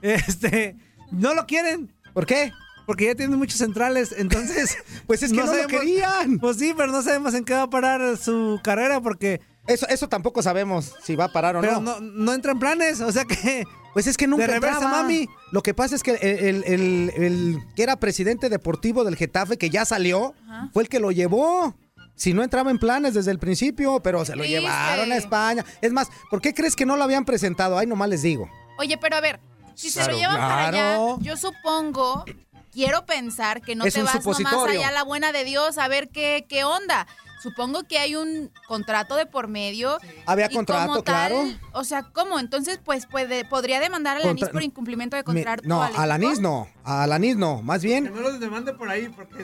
Este, 0.00 0.76
no 1.12 1.34
lo 1.34 1.46
quieren. 1.46 1.92
¿Por 2.12 2.26
qué? 2.26 2.52
Porque 2.86 3.06
ya 3.06 3.14
tienen 3.14 3.38
muchos 3.38 3.58
centrales, 3.58 4.14
entonces. 4.16 4.76
Pues 5.06 5.22
es 5.22 5.32
que 5.32 5.38
no 5.38 5.52
lo 5.54 5.66
querían. 5.66 6.38
Pues 6.38 6.56
sí, 6.58 6.72
pero 6.76 6.90
no 6.92 7.02
sabemos 7.02 7.34
en 7.34 7.44
qué 7.44 7.54
va 7.54 7.62
a 7.62 7.70
parar 7.70 8.16
su 8.16 8.60
carrera 8.62 9.00
porque. 9.00 9.40
Eso, 9.66 9.86
eso 9.88 10.08
tampoco 10.08 10.42
sabemos 10.42 10.92
si 11.04 11.14
va 11.14 11.26
a 11.26 11.32
parar 11.32 11.56
o 11.56 11.60
Pero 11.60 11.80
no. 11.80 12.00
no, 12.00 12.00
no 12.00 12.32
entra 12.32 12.52
en 12.52 12.58
planes, 12.58 13.00
o 13.00 13.12
sea 13.12 13.24
que. 13.24 13.64
Pues 13.92 14.06
es 14.06 14.16
que 14.16 14.26
nunca 14.26 14.46
De 14.46 14.54
reversa, 14.54 14.76
entraba. 14.78 15.02
mami. 15.02 15.28
Lo 15.50 15.62
que 15.62 15.74
pasa 15.74 15.94
es 15.94 16.02
que 16.02 16.12
el, 16.12 16.38
el- 16.38 16.64
el- 16.64 17.12
el 17.22 17.58
que 17.76 17.82
era 17.82 17.96
presidente 17.96 18.48
deportivo 18.48 19.04
del 19.04 19.16
Getafe, 19.16 19.58
que 19.58 19.68
ya 19.70 19.84
salió, 19.84 20.34
fue 20.72 20.82
el 20.84 20.88
que 20.88 20.98
lo 20.98 21.10
llevó. 21.12 21.74
Si 22.14 22.32
no 22.34 22.42
entraba 22.42 22.70
en 22.70 22.78
planes 22.78 23.14
desde 23.14 23.30
el 23.30 23.38
principio, 23.38 24.00
pero 24.00 24.24
se 24.24 24.34
lo 24.36 24.42
Triste. 24.44 24.60
llevaron 24.60 25.12
a 25.12 25.16
España. 25.16 25.64
Es 25.82 25.92
más, 25.92 26.08
¿por 26.30 26.40
qué 26.40 26.54
crees 26.54 26.74
que 26.76 26.86
no 26.86 26.96
lo 26.96 27.04
habían 27.04 27.24
presentado? 27.24 27.76
Ay, 27.78 27.86
nomás 27.86 28.08
les 28.08 28.22
digo. 28.22 28.48
Oye, 28.78 28.96
pero 28.98 29.16
a 29.16 29.20
ver, 29.20 29.40
si 29.74 29.90
se 29.90 29.98
Claro, 30.00 30.12
lo 30.12 30.18
llevan 30.18 30.36
para 30.36 30.58
allá, 30.68 30.70
claro. 30.70 31.18
yo 31.20 31.36
supongo, 31.36 32.24
quiero 32.72 33.04
pensar 33.06 33.60
que 33.62 33.74
no 33.76 33.84
Es 33.84 33.94
te 33.94 34.02
vas 34.02 34.24
nomás 34.24 34.68
allá 34.68 34.88
a 34.88 34.92
la 34.92 35.04
buena 35.04 35.30
de 35.32 35.44
Dios 35.44 35.78
a 35.78 35.86
ver 35.88 36.08
qué, 36.08 36.46
qué 36.48 36.64
onda. 36.64 37.06
Supongo 37.42 37.82
que 37.82 37.98
hay 37.98 38.14
un 38.14 38.52
contrato 38.68 39.16
de 39.16 39.26
por 39.26 39.48
medio. 39.48 39.98
Había 40.26 40.48
contrato, 40.48 40.86
como 40.86 41.02
tal, 41.02 41.32
claro. 41.32 41.52
O 41.72 41.82
sea, 41.82 42.04
¿cómo? 42.04 42.38
Entonces, 42.38 42.78
pues 42.84 43.06
puede, 43.06 43.44
podría 43.44 43.80
demandar 43.80 44.16
a 44.16 44.20
la 44.20 44.26
Contra- 44.26 44.46
ANIS 44.46 44.52
por 44.52 44.62
incumplimiento 44.62 45.16
de 45.16 45.24
contrato. 45.24 45.62
no, 45.66 45.82
al 45.82 45.92
a 45.96 46.06
la 46.06 46.14
equipo? 46.16 46.30
NIS 46.30 46.38
no. 46.40 46.68
A 46.84 47.04
la 47.08 47.18
NIS 47.18 47.36
no. 47.36 47.60
Más 47.60 47.80
Que 47.82 47.88
bien, 47.88 48.14
no 48.14 48.20
los 48.20 48.38
demande 48.38 48.72
por 48.74 48.88
ahí, 48.88 49.08
porque 49.08 49.42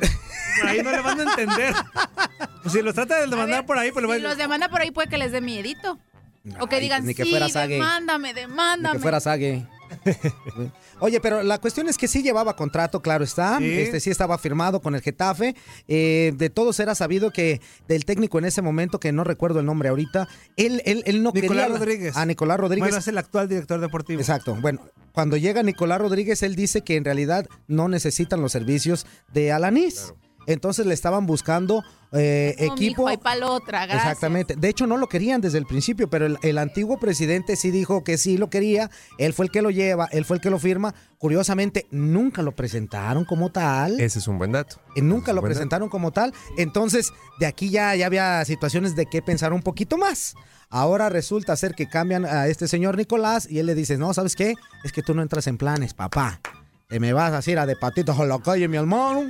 por 0.61 0.69
ahí 0.69 0.81
no 0.81 0.93
le 0.93 1.01
van 1.01 1.19
a 1.19 1.23
entender. 1.25 1.75
Pues 2.63 2.73
si 2.73 2.83
los 2.83 2.95
trata 2.95 3.17
de 3.17 3.27
demandar 3.27 3.67
por 3.67 3.77
ahí, 3.77 3.91
pues 3.91 4.05
le 4.07 4.13
Si 4.15 4.23
van 4.23 4.23
los 4.31 4.37
demanda 4.39 4.69
por 4.69 4.81
ahí, 4.81 4.93
puede 4.93 5.09
que 5.09 5.19
les 5.19 5.33
dé 5.33 5.41
miedito. 5.41 5.99
o 6.61 6.69
que 6.69 6.77
Ay, 6.77 6.83
digan, 6.83 7.05
ni 7.05 7.17
que 7.17 7.25
sí, 7.25 7.31
fuera 7.31 7.49
Sage. 7.49 7.75
demándame, 7.75 8.29
ni 8.33 8.41
demándame. 8.43 8.95
que 8.97 9.03
fuera 9.03 9.19
Sague. 9.19 9.67
Oye, 11.01 11.21
pero 11.21 11.43
la 11.43 11.59
cuestión 11.59 11.89
es 11.89 11.97
que 11.97 12.09
sí 12.09 12.23
llevaba 12.23 12.57
contrato, 12.57 13.01
claro 13.01 13.25
está. 13.25 13.59
Sí. 13.59 13.71
Este 13.71 14.01
sí 14.01 14.11
estaba 14.11 14.39
firmado 14.39 14.81
con 14.81 14.95
el 14.95 15.01
Getafe. 15.01 15.55
Eh, 15.87 16.33
de 16.37 16.51
todos 16.51 16.79
era 16.81 16.95
sabido 16.95 17.31
que 17.31 17.61
del 17.87 18.05
técnico 18.05 18.39
en 18.39 18.45
ese 18.47 18.63
momento, 18.63 18.99
que 18.99 19.13
no 19.13 19.25
recuerdo 19.25 19.61
el 19.61 19.67
nombre 19.67 19.89
ahorita, 19.89 20.29
él, 20.57 20.83
él, 20.85 21.03
él 21.07 21.23
no 21.23 21.31
Nicolás 21.33 21.67
quería. 21.67 21.79
Rodríguez. 21.79 22.17
A 22.17 22.27
Nicolás 22.27 22.59
Rodríguez. 22.59 22.89
Bueno, 22.89 22.99
es 22.99 23.09
el 23.09 23.19
actual 23.19 23.49
director 23.49 23.81
deportivo. 23.81 24.21
Exacto. 24.21 24.57
Bueno, 24.61 24.81
cuando 25.13 25.37
llega 25.37 25.63
Nicolás 25.63 26.01
Rodríguez, 26.01 26.43
él 26.43 26.57
dice 26.57 26.83
que 26.83 26.97
en 26.97 27.05
realidad 27.05 27.47
no 27.67 27.89
necesitan 27.89 28.41
los 28.41 28.53
servicios 28.53 29.07
de 29.33 29.53
Alanis. 29.53 30.15
Entonces 30.49 30.87
le 30.87 30.95
estaban 30.95 31.27
buscando 31.27 31.85
eh, 32.11 32.57
No, 32.59 32.65
equipo. 32.75 33.03
mijo, 33.03 33.09
ahí 33.09 33.19
pa' 33.19 33.37
la 33.37 33.49
otra, 33.51 33.85
gracias. 33.87 34.07
Exactamente. 34.07 34.57
De 34.57 34.69
hecho, 34.69 34.87
no 34.87 34.97
lo 34.97 35.09
querían 35.09 35.41
desde 35.43 35.59
el 35.59 35.67
principio, 35.67 36.09
pero 36.09 36.25
el, 36.27 36.39
el 36.43 36.57
antiguo 36.59 36.99
presidente 36.99 37.55
sí 37.55 37.71
dijo 37.71 38.03
que 38.03 38.17
sí 38.19 38.39
lo 38.39 38.49
quería. 38.49 38.91
Él 39.19 39.35
fue 39.35 39.45
el 39.45 39.53
que 39.53 39.61
lo 39.63 39.71
lleva, 39.71 40.07
él 40.11 40.25
fue 40.25 40.39
el 40.39 40.41
que 40.41 40.49
lo 40.51 40.59
firma. 40.59 40.95
Curiosamente, 41.19 41.87
nunca 41.91 42.41
lo 42.43 42.53
presentaron 42.57 43.25
como 43.27 43.53
tal. 43.53 44.01
Ese 44.01 44.19
es 44.21 44.27
un 44.27 44.39
buen 44.39 44.53
dato. 44.53 44.77
Eh, 44.97 45.03
nunca 45.03 45.33
lo 45.35 45.43
dato. 45.43 45.49
presentaron 45.53 45.89
como 45.91 46.11
tal. 46.13 46.33
Entonces, 46.57 47.13
de 47.39 47.47
aquí 47.47 47.69
ya, 47.69 47.95
ya 47.95 48.07
había 48.07 48.43
situaciones 48.47 48.97
de 48.97 49.05
que 49.07 49.21
pensar 49.21 49.53
un 49.53 49.61
poquito 49.63 49.99
más. 49.99 50.35
Ahora 50.71 51.09
resulta 51.11 51.57
ser 51.57 51.75
que 51.75 51.89
cambian 51.89 52.25
a 52.25 52.47
este 52.47 52.69
señor 52.69 52.97
Nicolás 52.97 53.47
y 53.51 53.59
él 53.59 53.67
le 53.67 53.75
dice, 53.75 53.99
no, 53.99 54.15
¿sabes 54.15 54.35
qué? 54.35 54.55
Es 54.85 54.93
que 54.93 55.03
tú 55.03 55.15
no 55.15 55.21
entras 55.23 55.47
en 55.47 55.59
planes, 55.59 55.93
papá. 55.95 56.41
Te 56.89 57.01
me 57.01 57.13
vas 57.13 57.47
a 57.47 57.51
ir 57.51 57.59
a 57.59 57.67
de 57.67 57.77
patitos 57.77 58.19
a 58.19 58.25
la 58.25 58.39
calle, 58.39 58.67
mi 58.69 58.79
hermano. 58.79 59.29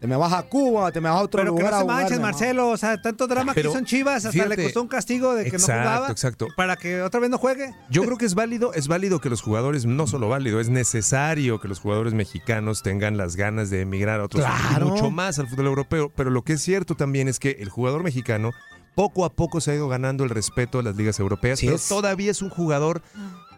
Te 0.00 0.06
me 0.06 0.14
vas 0.14 0.32
a 0.32 0.44
Cuba, 0.44 0.92
te 0.92 1.00
me 1.00 1.08
vas 1.08 1.18
a 1.18 1.22
otro 1.24 1.40
Pero 1.42 1.54
que 1.56 1.60
lugar 1.62 1.72
no 1.72 1.76
a 1.76 1.80
se 1.80 1.84
jugar, 1.84 2.02
manches. 2.02 2.20
Marcelo. 2.20 2.68
O 2.68 2.76
sea, 2.76 3.02
tanto 3.02 3.26
drama 3.26 3.52
que 3.52 3.62
Pero, 3.62 3.76
en 3.76 3.84
Chivas, 3.84 4.16
hasta 4.16 4.30
fíjate, 4.30 4.56
le 4.56 4.62
costó 4.62 4.82
un 4.82 4.86
castigo 4.88 5.34
de 5.34 5.42
que 5.42 5.56
exacto, 5.56 5.74
no 5.82 5.88
jugaba. 5.90 6.10
exacto. 6.12 6.46
Para 6.56 6.76
que 6.76 7.02
otra 7.02 7.18
vez 7.18 7.30
no 7.30 7.38
juegue. 7.38 7.74
Yo 7.90 8.04
creo 8.04 8.16
que 8.16 8.24
es 8.24 8.34
válido, 8.36 8.72
es 8.74 8.86
válido 8.86 9.20
que 9.20 9.28
los 9.28 9.42
jugadores, 9.42 9.86
no 9.86 10.06
solo 10.06 10.28
válido, 10.28 10.60
es 10.60 10.68
necesario 10.68 11.60
que 11.60 11.66
los 11.66 11.80
jugadores 11.80 12.14
mexicanos 12.14 12.82
tengan 12.82 13.16
las 13.16 13.34
ganas 13.34 13.70
de 13.70 13.80
emigrar 13.80 14.20
a 14.20 14.24
otros 14.24 14.44
Claro. 14.44 14.86
y 14.86 14.90
mucho 14.90 15.10
más 15.10 15.38
al 15.40 15.48
fútbol 15.48 15.66
europeo. 15.66 16.12
Pero 16.14 16.30
lo 16.30 16.42
que 16.42 16.52
es 16.52 16.62
cierto 16.62 16.94
también 16.94 17.26
es 17.26 17.40
que 17.40 17.56
el 17.58 17.68
jugador 17.68 18.04
mexicano 18.04 18.52
poco 18.94 19.24
a 19.24 19.32
poco 19.32 19.60
se 19.60 19.72
ha 19.72 19.74
ido 19.74 19.88
ganando 19.88 20.22
el 20.24 20.30
respeto 20.30 20.78
de 20.78 20.84
las 20.84 20.96
ligas 20.96 21.18
europeas, 21.20 21.58
Sí 21.58 21.66
pero 21.66 21.76
es. 21.76 21.88
todavía 21.88 22.30
es 22.30 22.40
un 22.42 22.50
jugador, 22.50 23.02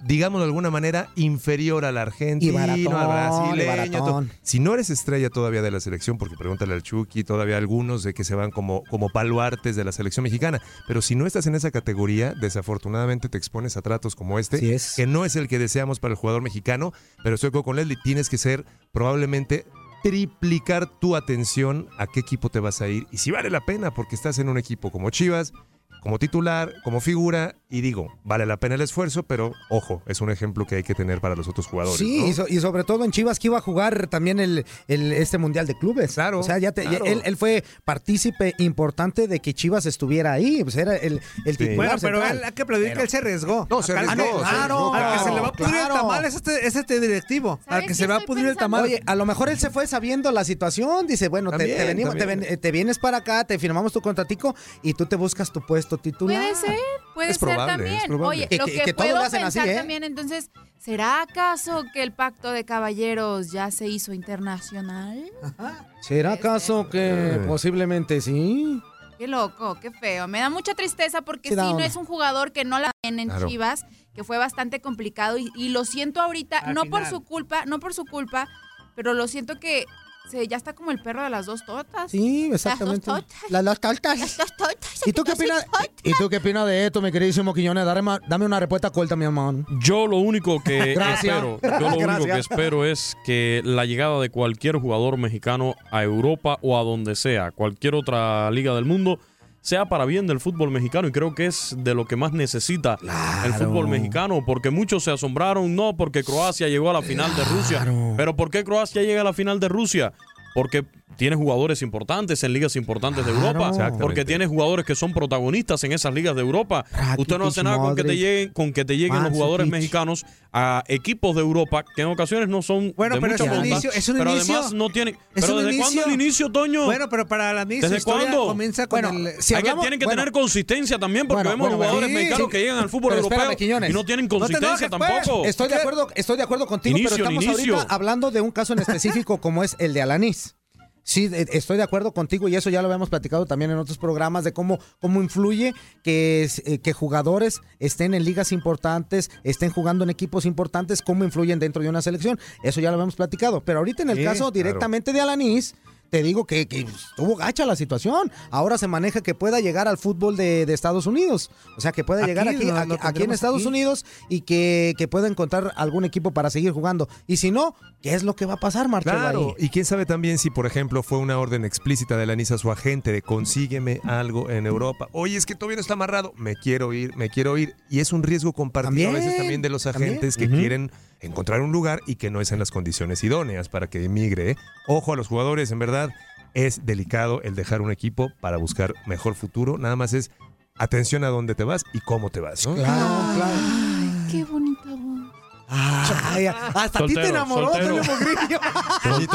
digamos 0.05 0.41
de 0.41 0.47
alguna 0.47 0.71
manera, 0.71 1.09
inferior 1.17 1.85
al 1.85 1.99
argentino, 1.99 2.55
baratón, 2.55 2.95
al 2.95 3.59
y 3.61 3.65
brasileño. 3.65 4.29
Si 4.43 4.59
no 4.61 4.75
eres 4.75 4.91
estrella 4.91 5.31
todavía 5.31 5.63
de 5.63 5.71
la 5.71 5.81
selección, 5.81 6.19
porque 6.19 6.37
pregúntale 6.37 6.75
al 6.75 6.83
Chucky, 6.83 7.25
todavía 7.25 7.57
algunos 7.57 8.03
de 8.03 8.15
que 8.15 8.25
se 8.25 8.35
van 8.35 8.51
como, 8.51 8.83
como 8.85 9.09
baluartes 9.13 9.77
de 9.77 9.85
la 9.85 9.93
selección 9.93 10.25
mexicana, 10.25 10.61
pero 10.87 11.03
si 11.03 11.15
no 11.15 11.27
estás 11.27 11.47
en 11.47 11.55
esa 11.55 11.71
categoría, 11.71 12.35
desafortunadamente 12.35 13.29
te 13.29 13.39
expones 13.39 13.77
a 13.77 13.83
tratos 13.83 14.15
como 14.15 14.39
este, 14.39 14.75
es. 14.75 14.95
que 14.97 15.07
no 15.07 15.25
es 15.25 15.37
el 15.37 15.49
que 15.49 15.59
deseamos 15.59 16.01
para 16.01 16.13
el 16.13 16.19
jugador 16.19 16.43
mexicano, 16.43 16.93
pero 17.23 17.35
estoy 17.35 17.49
de 17.49 17.51
acuerdo 17.51 17.65
con 17.65 17.77
Leslie, 17.77 17.99
tienes 18.03 18.29
que 18.29 18.39
ser 18.39 18.65
probablemente 18.93 19.67
triplicar 20.03 20.87
tu 20.99 21.15
atención 21.15 21.89
a 21.99 22.07
qué 22.07 22.21
equipo 22.21 22.49
te 22.49 22.61
vas 22.61 22.81
a 22.81 22.89
ir 22.89 23.07
y 23.11 23.19
si 23.19 23.31
vale 23.31 23.51
la 23.51 23.67
pena 23.67 23.93
porque 23.93 24.15
estás 24.15 24.39
en 24.39 24.49
un 24.49 24.57
equipo 24.57 24.91
como 24.91 25.11
Chivas, 25.11 25.53
como 26.01 26.19
titular, 26.19 26.73
como 26.83 27.01
figura 27.01 27.60
y 27.71 27.81
digo, 27.83 28.09
vale 28.25 28.45
la 28.47 28.57
pena 28.59 28.75
el 28.75 28.81
esfuerzo, 28.81 29.23
pero 29.23 29.53
ojo, 29.71 30.03
es 30.07 30.21
un 30.21 30.31
ejemplo 30.31 30.67
que 30.67 30.75
hay 30.77 30.83
que 30.83 30.95
tener 30.95 31.21
para 31.21 31.37
los 31.37 31.47
otros 31.49 31.67
jugadores. 31.69 31.99
Sí, 31.99 32.19
¿no? 32.21 32.27
y, 32.27 32.33
so- 32.35 32.47
y 32.49 32.61
sobre 32.61 32.85
todo 32.85 33.05
en 33.05 33.13
Chivas 33.13 33.39
que 33.39 33.47
iba 33.49 33.59
a 33.59 33.61
jugar 33.61 34.09
también 34.09 34.41
el, 34.41 34.65
el- 34.89 35.13
este 35.13 35.39
Mundial 35.39 35.67
de 35.67 35.75
Clubes. 35.79 36.15
Claro, 36.15 36.41
O 36.41 36.43
sea, 36.43 36.59
ya 36.59 36.73
te- 36.73 36.83
claro. 36.83 37.05
él, 37.05 37.23
él 37.25 37.37
fue 37.37 37.65
partícipe 37.85 38.55
importante 38.59 39.29
de 39.29 39.41
que 39.41 39.55
Chivas 39.55 39.87
estuviera 39.87 40.33
ahí. 40.33 40.63
Pues 40.65 40.77
era 40.77 40.97
el, 40.97 41.21
el 41.45 41.57
Sí. 41.57 41.67
titular 41.69 41.77
Bueno, 41.77 41.95
pero 42.01 42.25
él, 42.27 42.43
hay 42.45 42.53
que 42.53 42.63
aplaudir 42.63 42.93
que 42.95 43.03
él 43.03 43.09
se 43.09 43.19
arriesgó. 43.19 43.67
No, 43.71 43.83
se 43.83 43.93
arriesgó, 43.93 44.15
se 44.15 44.19
claro, 44.51 44.93
arriesgó, 44.93 44.95
Al 44.95 45.13
que 45.13 45.19
se 45.19 45.25
claro, 45.25 45.35
le 45.37 45.41
va 45.41 45.49
a 45.49 45.53
pudrir 45.53 45.75
claro. 45.75 45.95
el 45.95 46.01
tamal 46.01 46.25
es 46.25 46.35
este, 46.35 46.67
es 46.67 46.77
este 46.77 47.01
directivo. 47.01 47.61
Al 47.67 47.73
¿Sabes 47.75 47.87
que 47.89 47.95
se 47.95 48.07
va 48.07 48.17
a 48.17 48.21
pudrir 48.21 48.47
el 48.47 48.57
tamal. 48.57 48.85
Oye, 48.85 49.03
a 49.07 49.15
lo 49.15 49.27
mejor 49.27 49.49
él 49.49 49.59
se 49.59 49.71
fue 49.71 49.87
sabiendo 49.87 50.33
la 50.33 50.45
situación. 50.45 51.07
Dice, 51.07 51.29
bueno, 51.29 51.51
te- 51.53 51.87
venimos- 51.87 52.17
te, 52.17 52.27
ven- 52.27 52.61
te 52.61 52.73
vienes 52.73 52.99
para 52.99 53.19
acá, 53.19 53.45
te 53.45 53.59
firmamos 53.59 53.93
tu 53.93 54.01
contratico 54.01 54.55
y 54.83 54.95
tú 54.95 55.07
te 55.07 55.17
buscas 55.17 55.53
tu 55.53 55.65
puesto 55.65 55.99
titular. 55.99 56.41
Puede 56.43 56.55
ser, 56.57 56.77
puede 57.15 57.31
Es 57.31 57.37
ser 57.39 57.49
probable, 57.65 57.85
también. 57.85 58.01
es 58.01 58.07
probable. 58.07 58.39
Oye, 58.39 58.49
Que- 58.49 58.57
lo 58.59 58.65
que- 58.67 58.73
que, 58.73 58.83
que 58.83 58.93
todos 58.93 59.07
puedo 59.07 59.19
lo 59.21 59.25
hacen 59.27 59.45
así, 59.45 59.59
pensar 59.59 59.75
¿eh? 59.75 59.79
también, 59.79 60.05
entonces, 60.05 60.51
¿será 60.79 61.23
acaso 61.23 61.85
que 61.93 62.03
el 62.03 62.13
pacto 62.13 62.51
de 62.51 62.65
caballeros 62.65 63.51
ya 63.53 63.71
se 63.71 63.89
hizo 63.89 64.13
internacional? 64.13 65.25
¿Será 66.03 66.33
acaso 66.33 66.89
que 66.89 67.35
Eh. 67.35 67.39
posiblemente 67.47 68.21
sí? 68.21 68.83
Qué 69.19 69.29
loco, 69.29 69.79
qué 69.81 69.91
feo. 69.91 70.27
Me 70.29 70.41
da 70.41 70.49
mucha 70.49 70.75
tristeza 70.75 71.21
porque 71.23 71.51
Sí 71.51 71.55
sí, 71.55 71.61
no 71.75 71.81
es 71.81 71.97
un 71.97 72.07
jugador 72.07 72.53
que 72.53 72.65
no 72.65 72.79
la 72.79 72.91
tiene 73.03 73.23
en 73.23 73.29
Claro. 73.29 73.49
Chivas, 73.49 73.85
que 74.15 74.25
fue 74.25 74.39
bastante 74.39 74.81
complicado 74.81 75.37
y, 75.37 75.51
y 75.55 75.69
lo 75.69 75.85
siento 75.85 76.23
ahorita, 76.23 76.59
Al 76.59 76.75
no 76.75 76.87
por 76.87 77.05
su 77.07 77.23
culpa, 77.23 77.67
no 77.67 77.81
por 77.81 77.93
su 77.93 78.07
culpa, 78.07 78.49
pero 78.97 79.13
lo 79.13 79.29
siento 79.29 79.61
que 79.61 79.85
se, 80.31 80.47
ya 80.49 80.57
está 80.57 80.73
como 80.73 80.91
el 80.91 81.01
perro 81.03 81.23
de 81.23 81.31
las 81.31 81.47
dos 81.47 81.65
totas. 81.65 82.11
Sí, 82.11 82.51
exactamente. 82.53 83.07
Las 83.09 83.17
dos 83.17 83.27
totas. 83.27 83.51
Las 83.51 83.65
dos 83.65 83.81
tortas. 83.81 84.19
Las 84.19 84.37
dos 84.37 84.57
totas. 84.57 85.07
¿Y 85.07 85.13
tú 85.13 85.25
qué 85.25 85.33
opinas? 85.33 85.67
¿Y 86.03 86.13
tú 86.15 86.29
qué 86.29 86.37
opinas 86.39 86.67
de 86.67 86.87
esto, 86.87 87.03
mi 87.03 87.13
queridísimo 87.13 87.53
Quiñones? 87.53 87.85
Dame, 87.85 88.19
dame 88.29 88.47
una 88.47 88.61
respuesta 88.61 88.91
corta, 88.91 89.17
mi 89.17 89.25
hermano. 89.25 89.65
Yo 89.81 90.07
lo 90.07 90.19
único 90.19 90.63
que 90.63 90.93
espero, 91.15 91.61
yo 91.63 91.91
lo 91.91 91.97
único 91.99 92.25
que 92.25 92.39
espero 92.39 92.85
es 92.85 93.17
que 93.25 93.63
la 93.65 93.85
llegada 93.85 94.21
de 94.21 94.31
cualquier 94.31 94.77
jugador 94.77 95.17
mexicano 95.17 95.75
a 95.91 96.03
Europa 96.03 96.59
o 96.63 96.79
a 96.79 96.83
donde 96.83 97.17
sea, 97.17 97.51
cualquier 97.51 97.95
otra 97.95 98.51
liga 98.51 98.75
del 98.75 98.85
mundo, 98.85 99.19
sea 99.61 99.87
para 99.87 100.05
bien 100.05 100.27
del 100.27 100.41
fútbol 100.41 100.71
mexicano 100.71 101.09
y 101.09 101.13
creo 101.13 101.35
que 101.35 101.47
es 101.47 101.75
de 101.79 101.95
lo 101.95 102.07
que 102.07 102.17
más 102.17 102.33
necesita 102.33 102.99
el 103.45 103.53
fútbol 103.55 103.89
mexicano, 103.89 104.43
porque 104.45 104.71
muchos 104.71 105.05
se 105.05 105.11
asombraron, 105.11 105.75
no 105.75 105.97
porque 105.97 106.25
Croacia 106.25 106.69
llegó 106.69 106.91
a 106.91 106.95
la 106.95 107.03
final 107.03 107.35
de 107.37 107.45
Rusia, 107.45 107.87
pero 108.17 108.37
¿por 108.37 108.51
qué 108.51 108.65
Croacia 108.65 109.03
llega 109.03 109.21
a 109.21 109.25
la 109.25 109.33
final 109.33 109.61
de 109.61 109.69
Rusia? 109.69 110.13
Porque 110.55 110.85
tiene 111.17 111.37
jugadores 111.37 111.83
importantes 111.83 112.43
en 112.45 112.53
ligas 112.53 112.77
importantes 112.77 113.25
de 113.27 113.33
Europa, 113.33 113.73
porque 114.01 114.25
tiene 114.25 114.47
jugadores 114.47 114.87
que 114.87 114.95
son 114.95 115.13
protagonistas 115.13 115.83
en 115.85 115.93
esas 115.93 116.15
ligas 116.15 116.35
de 116.35 116.41
Europa. 116.41 116.85
Usted 117.19 117.39
no 117.39 117.47
hace 117.49 117.63
nada 117.63 117.77
con 117.79 117.95
que 117.95 118.05
te 118.05 118.17
lleguen, 118.17 118.53
con 118.53 118.73
que 118.73 118.85
te 118.85 118.97
lleguen 118.97 119.23
los 119.23 119.33
jugadores 119.33 119.67
mexicanos 119.69 120.25
a 120.53 120.83
equipos 120.89 121.37
de 121.37 121.43
Europa 121.43 121.85
que 121.95 122.03
en 122.03 122.09
ocasiones 122.09 122.49
no 122.49 122.61
son 122.63 122.93
Bueno, 122.97 123.15
de 123.17 123.21
pero 123.21 123.33
mucha 123.35 123.45
es 123.45 123.51
un 123.59 123.65
inicio- 123.67 123.93
es 123.93 124.09
un 124.09 124.19
pero 124.19 124.31
inicio. 124.33 124.55
además 124.55 124.73
no 124.73 124.91
tienen. 124.91 125.15
Es 125.15 125.45
Pero 125.45 125.53
un 125.53 125.59
¿desde 125.59 125.75
inicio. 125.77 125.85
cuándo 126.03 126.05
el 126.15 126.21
inicio, 126.21 126.51
Toño? 126.51 126.85
Bueno, 126.87 127.09
pero 127.09 127.27
para 127.29 127.53
la 127.53 127.65
misma 127.65 127.89
¿Desde 127.89 128.03
cuándo? 128.05 128.47
comienza 128.47 128.87
con 128.89 129.01
Bueno, 129.03 129.29
el... 129.31 129.43
si 129.43 129.55
Hay 129.55 129.63
que- 129.63 129.69
hablamos- 129.71 129.83
tienen 129.83 129.99
que 130.01 130.07
bueno. 130.07 130.21
tener 130.23 130.33
consistencia 130.33 130.99
también 130.99 131.29
porque 131.29 131.45
Bueno, 131.45 131.51
vemos 131.51 131.69
bueno, 131.69 131.77
jugadores 131.77 132.09
sí, 132.09 132.15
mexicanos 132.15 132.47
sí. 132.47 132.51
que 132.53 132.59
llegan 132.61 132.79
al 132.79 132.89
fútbol 132.89 133.13
europeo 133.15 133.39
espérame, 133.51 133.91
y 133.91 133.93
no 133.93 134.05
tienen 134.05 134.27
te 134.29 134.37
consistencia 134.39 134.87
enojes, 134.87 134.89
pues. 134.99 135.23
tampoco. 135.23 135.45
Estoy 135.47 135.69
de 135.69 135.75
acuerdo, 135.77 136.09
estoy 136.17 136.37
de 136.37 136.43
acuerdo 136.43 136.67
contigo, 136.67 136.97
Inicio, 136.99 137.17
pero 137.17 137.31
estamos 137.31 137.59
ahorita 137.61 137.95
hablando 137.95 138.31
de 138.33 138.41
un 138.41 138.51
caso 138.51 138.73
en 138.73 138.81
específico 138.81 139.41
como 139.41 139.63
es 139.63 139.77
el 139.79 139.95
de 139.95 140.03
Alanis. 140.03 140.57
Sí, 141.03 141.29
de- 141.29 141.49
estoy 141.53 141.77
de 141.77 141.83
acuerdo 141.83 142.13
contigo 142.13 142.47
y 142.49 142.55
eso 142.57 142.71
ya 142.71 142.83
lo 142.83 142.89
habíamos 142.89 143.09
platicado 143.11 143.47
también 143.47 143.71
en 143.71 143.79
otros 143.79 143.99
programas 143.99 144.45
de 144.45 144.53
cómo, 144.53 144.79
cómo 145.01 145.23
influye 145.23 145.75
que, 146.03 146.49
eh, 146.67 146.79
que 146.79 146.93
jugadores 146.93 147.61
estén 147.79 148.15
en 148.15 148.25
ligas 148.25 148.53
importantes, 148.53 149.31
estén 149.43 149.71
jugando 149.71 150.05
en 150.05 150.11
equipos 150.11 150.45
importantes, 150.47 151.03
cómo 151.03 151.25
influyen 151.25 151.59
dentro 151.59 151.83
de 151.83 151.89
una 151.89 152.03
selección. 152.03 152.39
Eso 152.63 152.81
ya 152.81 152.91
lo 152.91 152.95
habíamos 152.95 153.17
platicado. 153.17 153.63
Pero 153.65 153.79
ahorita 153.79 154.03
en 154.03 154.11
el 154.11 154.19
Sí, 154.19 154.25
caso 154.25 154.39
claro. 154.39 154.51
directamente 154.53 155.13
de 155.13 155.21
Alanis, 155.21 155.75
te 156.11 156.23
digo 156.23 156.45
que, 156.45 156.67
que 156.67 156.81
estuvo 156.81 157.37
gacha 157.37 157.65
la 157.67 157.77
situación. 157.77 158.31
Ahora 158.51 158.79
se 158.79 158.89
maneja 158.89 159.21
que 159.23 159.35
pueda 159.35 159.61
llegar 159.61 159.89
al 159.89 159.97
fútbol 159.97 160.37
de, 160.37 160.67
de 160.67 160.75
Estados 160.75 161.07
Unidos. 161.07 161.51
O 161.77 161.81
sea, 161.81 161.93
que 161.93 162.03
pueda 162.05 162.27
llegar 162.27 162.49
aquí, 162.49 162.69
aquí- 162.69 162.97
aquí 163.01 163.23
en 163.23 163.31
Estados 163.33 163.61
aquí. 163.63 163.69
Unidos 163.69 164.05
y 164.29 164.41
que, 164.43 164.95
que 164.99 165.09
pueda 165.09 165.29
encontrar 165.29 165.73
algún 165.77 166.05
equipo 166.05 166.33
para 166.33 166.51
seguir 166.51 166.73
jugando. 166.73 167.09
Y 167.27 167.37
si 167.39 167.51
no, 167.51 167.75
¿qué 168.03 168.15
es 168.15 168.23
lo 168.25 168.35
que 168.35 168.45
va 168.47 168.55
a 168.55 168.61
pasar, 168.61 168.89
Marcelo? 168.89 169.19
Claro, 169.19 169.55
ahí? 169.59 169.67
y 169.67 169.69
quién 169.71 169.85
sabe 169.85 170.05
también 170.05 170.39
si, 170.39 170.51
por 170.51 170.67
ejemplo, 170.67 171.03
fue 171.03 171.19
una 171.19 171.39
orden 171.39 171.65
explícita 171.65 172.17
de 172.17 172.25
Alanis 172.25 172.51
a 172.51 172.59
su 172.59 172.71
agente 172.73 173.13
de 173.13 173.23
consígueme 173.23 174.01
algo 174.05 174.51
en 174.51 174.67
Europa. 174.67 175.09
Oye, 175.13 175.37
es 175.37 175.47
que 175.47 175.55
todavía 175.55 175.77
no 175.77 175.81
está 175.83 175.95
amarrado. 175.95 176.33
Me 176.37 176.57
quiero 176.57 176.93
ir, 176.93 177.17
me 177.17 177.31
quiero 177.31 177.57
ir. 177.57 177.77
Y 177.89 178.01
es 178.01 178.13
un 178.13 178.23
riesgo 178.25 178.53
compartido 178.53 179.11
a 179.11 179.13
veces 179.13 179.37
También, 179.37 179.63
de 179.63 179.69
los 179.69 179.85
también. 179.85 180.11
agentes 180.11 180.37
que 180.37 180.49
quieren 180.49 180.91
encontrar 181.21 181.61
un 181.61 181.73
lugar 181.73 182.01
y 182.07 182.17
que 182.17 182.31
no 182.31 182.41
es 182.41 182.53
en 182.53 182.59
las 182.59 182.71
condiciones 182.71 183.23
idóneas 183.25 183.69
para 183.69 183.89
que 183.89 184.05
emigre. 184.05 184.51
¿eh? 184.53 184.57
Ojo 184.87 185.13
a 185.13 185.17
los 185.17 185.29
jugadores, 185.29 185.71
en 185.71 185.79
verdad. 185.79 186.11
Es 186.53 186.85
delicado 186.85 187.43
el 187.43 187.55
dejar 187.55 187.81
un 187.81 187.93
equipo 187.93 188.33
para 188.41 188.57
buscar 188.57 188.95
mejor 189.07 189.35
futuro. 189.35 189.79
Nada 189.79 189.95
más 189.97 190.13
es 190.13 190.31
atención 190.77 191.23
a 191.25 191.29
dónde 191.29 191.55
te 191.55 191.65
vas 191.65 191.85
y 191.93 192.01
cómo 192.01 192.31
te 192.31 192.41
vas. 192.41 192.67
¿no? 192.67 192.75
Claro, 192.75 193.07
claro. 193.37 193.59
Ay, 193.61 194.27
qué 194.31 194.45
bonita 194.45 194.91
voz. 194.91 195.31
Ay, 195.71 196.47
hasta 196.49 196.99
a 197.05 197.07
ti 197.07 197.15
te 197.15 197.29
enamoró, 197.29 197.71
soltero. 197.73 197.97
Toño 197.97 198.05
Mogrillo. 198.05 198.61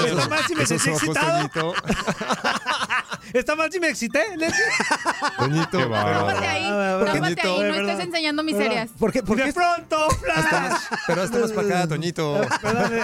Está 0.06 0.28
mal 0.28 0.40
si 0.48 0.56
me 0.56 0.66
sentí 0.66 0.90
excitado. 0.90 1.74
¿Está 3.34 3.56
mal 3.56 3.72
si 3.72 3.80
me 3.80 3.88
excité? 3.90 4.38
Leslie? 4.38 4.64
Toñito, 5.38 5.80
Tómate 5.80 6.48
ahí, 6.48 6.66
Ah, 6.72 7.00
tómate 7.12 7.42
ahí, 7.42 7.60
no 7.60 7.76
estés 7.76 8.00
enseñando 8.06 8.44
miserias. 8.44 8.90
¿Por 9.00 9.12
qué? 9.12 9.24
¿Por 9.24 9.38
De 9.38 9.46
qué? 9.46 9.54
pronto, 9.54 10.10
flash. 10.10 10.74
pero 11.08 11.22
hasta 11.24 11.40
más 11.40 11.52
para 11.52 11.68
acá, 11.68 11.88
Toñito. 11.88 12.42
Perdón, 12.62 12.94
eh. 12.94 13.04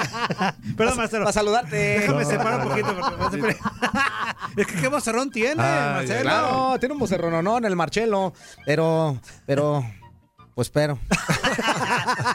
Perdón, 0.78 0.98
Marcelo. 0.98 1.24
Para 1.26 1.34
saludarte. 1.34 1.76
Déjame 1.76 2.26
separar 2.26 2.62
un 2.62 2.70
poquito. 2.70 2.96
Es 4.58 4.68
que 4.68 4.76
qué 4.76 4.88
vocerrón 4.90 5.32
tiene, 5.32 5.56
Marcelo. 5.56 6.22
Claro, 6.22 6.76
tiene 6.80 6.94
un 6.94 7.00
vocerrononón 7.00 7.66
el 7.66 7.76
Marcelo. 7.76 8.34
Pero, 8.66 9.18
pero, 9.46 9.84
pues 10.56 10.70
pero. 10.70 11.00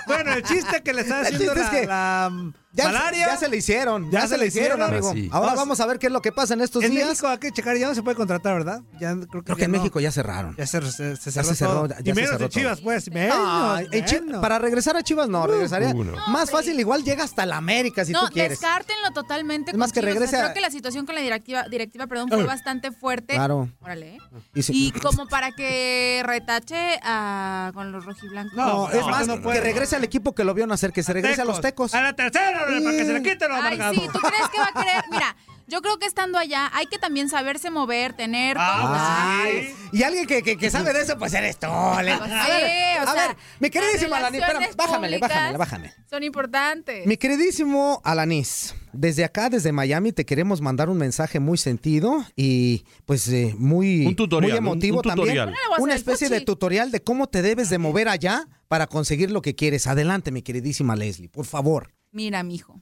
Bueno, 0.07 0.33
el 0.35 0.43
chiste 0.43 0.83
que 0.83 0.93
le 0.93 1.03
está 1.03 1.21
haciendo 1.21 1.55
chiste 1.55 1.61
es 1.61 1.73
la, 1.73 1.81
que 1.81 1.87
la 1.87 2.53
Ya, 2.77 2.85
malaria. 2.85 3.27
ya 3.27 3.37
se 3.37 3.49
le 3.49 3.57
hicieron. 3.57 4.11
Ya, 4.11 4.27
se 4.29 4.37
le 4.39 4.47
hicieron, 4.47 4.81
amigo. 4.83 5.09
Ah, 5.11 5.13
sí. 5.15 5.29
Ahora 5.33 5.47
Vamos. 5.49 5.61
vamos 5.61 5.81
a 5.81 5.87
ver 5.87 5.99
qué 5.99 6.07
es 6.09 6.13
lo 6.13 6.21
que 6.23 6.31
pasa 6.33 6.55
en 6.55 6.61
estos 6.61 6.85
en 6.85 6.91
días. 6.93 7.09
México 7.09 7.27
hay 7.29 7.39
que 7.39 7.51
checar, 7.53 7.77
ya 7.77 7.89
no 7.89 7.95
se 7.95 8.03
puede 8.03 8.17
contratar, 8.17 8.55
¿verdad? 8.55 8.83
Ya 9.01 9.13
creo 9.15 9.21
que, 9.29 9.29
Creo 9.45 9.57
que 9.57 9.61
ya 9.61 9.65
en 9.67 9.73
no. 9.73 9.79
México 9.79 9.99
ya 10.01 10.13
cerraron. 10.13 10.55
Ya 10.57 10.67
se, 10.67 10.81
se, 10.93 11.17
se 11.17 11.31
Ya 11.31 11.31
cerró, 11.33 11.49
se 11.49 11.55
cerró, 11.55 11.73
todo. 11.75 11.87
ya 11.89 11.97
y 12.01 12.05
se 12.05 12.15
menos 12.15 12.31
cerró 12.31 12.45
de 12.45 12.49
Chivas, 12.51 12.77
todo. 12.79 12.85
pues. 12.85 13.11
Menos, 13.11 14.41
para 14.41 14.59
regresar 14.59 14.97
a 14.97 15.03
Chivas 15.03 15.29
no, 15.29 15.47
regresaría. 15.47 15.89
Uh, 15.89 16.05
no. 16.05 16.27
Más 16.29 16.51
fácil, 16.51 16.79
igual 16.79 17.03
llega 17.05 17.25
hasta 17.25 17.47
la 17.47 17.57
América 17.57 18.05
si 18.05 18.13
no, 18.13 18.27
tú 18.27 18.33
quieres. 18.35 18.61
descártenlo 18.61 19.11
totalmente. 19.13 19.71
Es 19.73 19.77
más, 19.77 19.93
que. 19.93 20.01
O 20.01 20.03
sea, 20.03 20.13
regrese 20.13 20.37
a- 20.37 20.41
Creo 20.43 20.55
que 20.55 20.61
la 20.61 20.71
situación 20.71 21.07
con 21.07 21.15
la 21.15 21.21
directiva, 21.21 21.65
directiva 21.69 22.07
perdón, 22.07 22.29
fue 22.29 22.45
bastante 22.45 22.93
fuerte. 22.93 23.35
Claro. 23.35 23.69
Órale. 23.81 24.17
¿eh? 24.17 24.19
Y 24.55 24.63
si- 24.63 24.87
Y 24.89 24.91
como 24.93 25.27
para 25.27 25.53
que 25.53 26.23
retache 26.25 26.99
a, 27.03 27.71
con 27.75 27.93
los 27.93 28.05
rojiblancos. 28.05 28.55
No, 28.57 28.67
No, 28.67 28.91
es 28.91 29.01
no, 29.01 29.09
más, 29.09 29.27
no 29.27 29.41
que 29.41 29.61
regrese 29.61 29.97
al 29.97 30.05
equipo 30.05 30.35
que 30.35 30.45
lo 30.45 30.55
vio 30.55 30.67
nacer, 30.67 30.93
que 30.93 31.03
se 31.03 31.13
regrese 31.13 31.41
a 31.43 31.45
los 31.45 31.61
tecos. 31.61 31.95
A 31.95 32.03
la 32.03 32.13
tercera, 32.15 32.66
órale, 32.67 32.85
para 32.85 32.97
que 32.99 33.05
se 33.05 33.13
le 33.13 33.23
quite 33.23 33.49
lo 33.49 33.55
Ay, 33.55 33.61
amargado. 33.61 33.95
sí, 33.95 34.01
¿tú 34.13 34.19
crees 34.21 34.49
que 34.53 34.59
va 34.59 34.71
a 34.75 34.83
querer? 34.83 35.05
Mira, 35.11 35.37
yo 35.69 35.83
creo 35.83 35.99
que 35.99 36.07
estando 36.07 36.39
allá 36.39 36.71
hay 36.75 36.87
que 36.87 36.99
también 36.99 37.29
saberse 37.29 37.71
mover, 37.71 38.13
tener... 38.13 38.57
Ah, 38.59 39.41
Ay, 39.45 39.75
y 39.93 40.03
alguien 40.05 40.27
que, 40.27 40.43
que, 40.43 40.57
que 40.57 40.71
sabe 40.71 40.93
de 40.93 41.03
eso, 41.03 41.19
pues 41.19 41.33
eres 41.35 41.59
tú. 41.59 41.67
Le- 42.03 42.17
Pues 42.19 42.31
a 42.33 42.45
sí, 42.45 42.51
ver, 42.51 42.99
o 43.01 43.03
a 43.09 43.13
sea, 43.13 43.29
ver, 43.29 43.37
mi 43.59 43.71
queridísima 43.71 44.21
las 44.21 44.29
Alanis, 44.29 44.41
espérame, 44.43 44.77
bájamele, 44.77 45.19
bájamele, 45.19 45.59
bájame. 45.59 45.93
Son 46.09 46.23
importantes. 46.23 47.07
Mi 47.07 47.17
queridísimo 47.17 48.01
Alanis, 48.05 48.75
desde 48.93 49.25
acá, 49.25 49.51
desde 49.51 49.73
Miami, 49.73 50.13
te 50.13 50.25
queremos 50.25 50.61
mandar 50.61 50.89
un 50.89 50.99
mensaje 50.99 51.41
muy 51.41 51.59
sentido 51.59 52.25
y 52.37 52.85
pues 53.05 53.27
eh, 53.29 53.53
muy, 53.59 54.07
Un 54.07 54.15
tutorial, 54.15 54.53
muy 54.53 54.59
un- 54.61 54.67
emotivo 54.77 54.97
un 54.99 55.03
también. 55.03 55.29
tutorial. 55.35 55.55
Una 55.79 55.95
especie 55.95 56.29
de 56.29 56.43
tutorial 56.43 56.93
de 56.93 57.03
cómo 57.03 57.27
te 57.27 57.43
debes 57.43 57.71
de 57.71 57.79
mover 57.79 58.09
allá 58.09 58.47
para 58.69 58.87
conseguir 58.87 59.31
lo 59.33 59.43
que 59.43 59.57
quieres. 59.57 59.87
Adelante, 59.89 60.31
mi 60.31 60.43
queridísima 60.43 60.95
Leslie, 60.95 61.29
por 61.29 61.47
favor. 61.47 61.93
Mira, 62.17 62.43
mijo, 62.43 62.81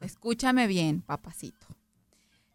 escúchame 0.00 0.66
bien, 0.66 1.02
papacito. 1.02 1.66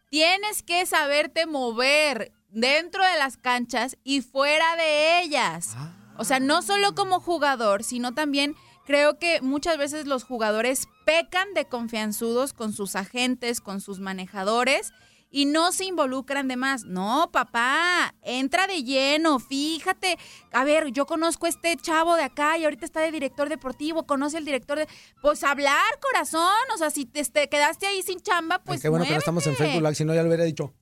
Tienes 0.09 0.63
que 0.63 0.83
saberte 0.87 1.45
mover 1.45 2.31
dentro 2.49 3.03
de 3.03 3.19
las 3.19 3.37
canchas 3.37 3.95
y 4.03 4.21
fuera 4.21 4.75
de 4.75 5.21
ellas. 5.21 5.77
O 6.17 6.23
sea, 6.23 6.39
no 6.39 6.63
solo 6.63 6.95
como 6.95 7.19
jugador, 7.19 7.83
sino 7.83 8.15
también 8.15 8.55
creo 8.87 9.19
que 9.19 9.39
muchas 9.41 9.77
veces 9.77 10.07
los 10.07 10.23
jugadores 10.23 10.87
pecan 11.05 11.53
de 11.53 11.65
confianzudos 11.65 12.53
con 12.53 12.73
sus 12.73 12.95
agentes, 12.95 13.61
con 13.61 13.79
sus 13.79 13.99
manejadores 13.99 14.93
y 15.35 15.43
no 15.43 15.73
se 15.73 15.83
involucran 15.83 16.47
de 16.47 16.55
más. 16.55 16.85
No, 16.85 17.29
papá, 17.29 18.15
entra 18.21 18.67
de 18.67 18.83
lleno, 18.83 19.37
fíjate. 19.39 20.17
A 20.53 20.63
ver, 20.63 20.93
yo 20.93 21.05
conozco 21.05 21.45
a 21.45 21.49
este 21.49 21.75
chavo 21.75 22.15
de 22.15 22.23
acá 22.23 22.57
y 22.57 22.63
ahorita 22.63 22.85
está 22.85 23.01
de 23.01 23.11
director 23.11 23.49
deportivo, 23.49 24.07
conoce 24.07 24.37
al 24.37 24.45
director 24.45 24.77
de... 24.77 24.87
Pues 25.21 25.43
hablar, 25.43 25.83
corazón. 26.01 26.63
O 26.73 26.77
sea, 26.77 26.89
si 26.89 27.05
te, 27.05 27.21
te 27.25 27.49
quedaste 27.49 27.85
ahí 27.85 28.01
sin 28.01 28.21
chamba, 28.21 28.63
pues... 28.63 28.81
Qué 28.81 28.87
bueno 28.87 29.03
que 29.03 29.11
no 29.11 29.17
estamos 29.17 29.45
en 29.45 29.51
muévete. 29.51 29.73
Facebook 29.73 29.95
si 29.97 30.05
no 30.05 30.15
ya 30.15 30.21
lo 30.21 30.29
hubiera 30.29 30.45
dicho. 30.45 30.73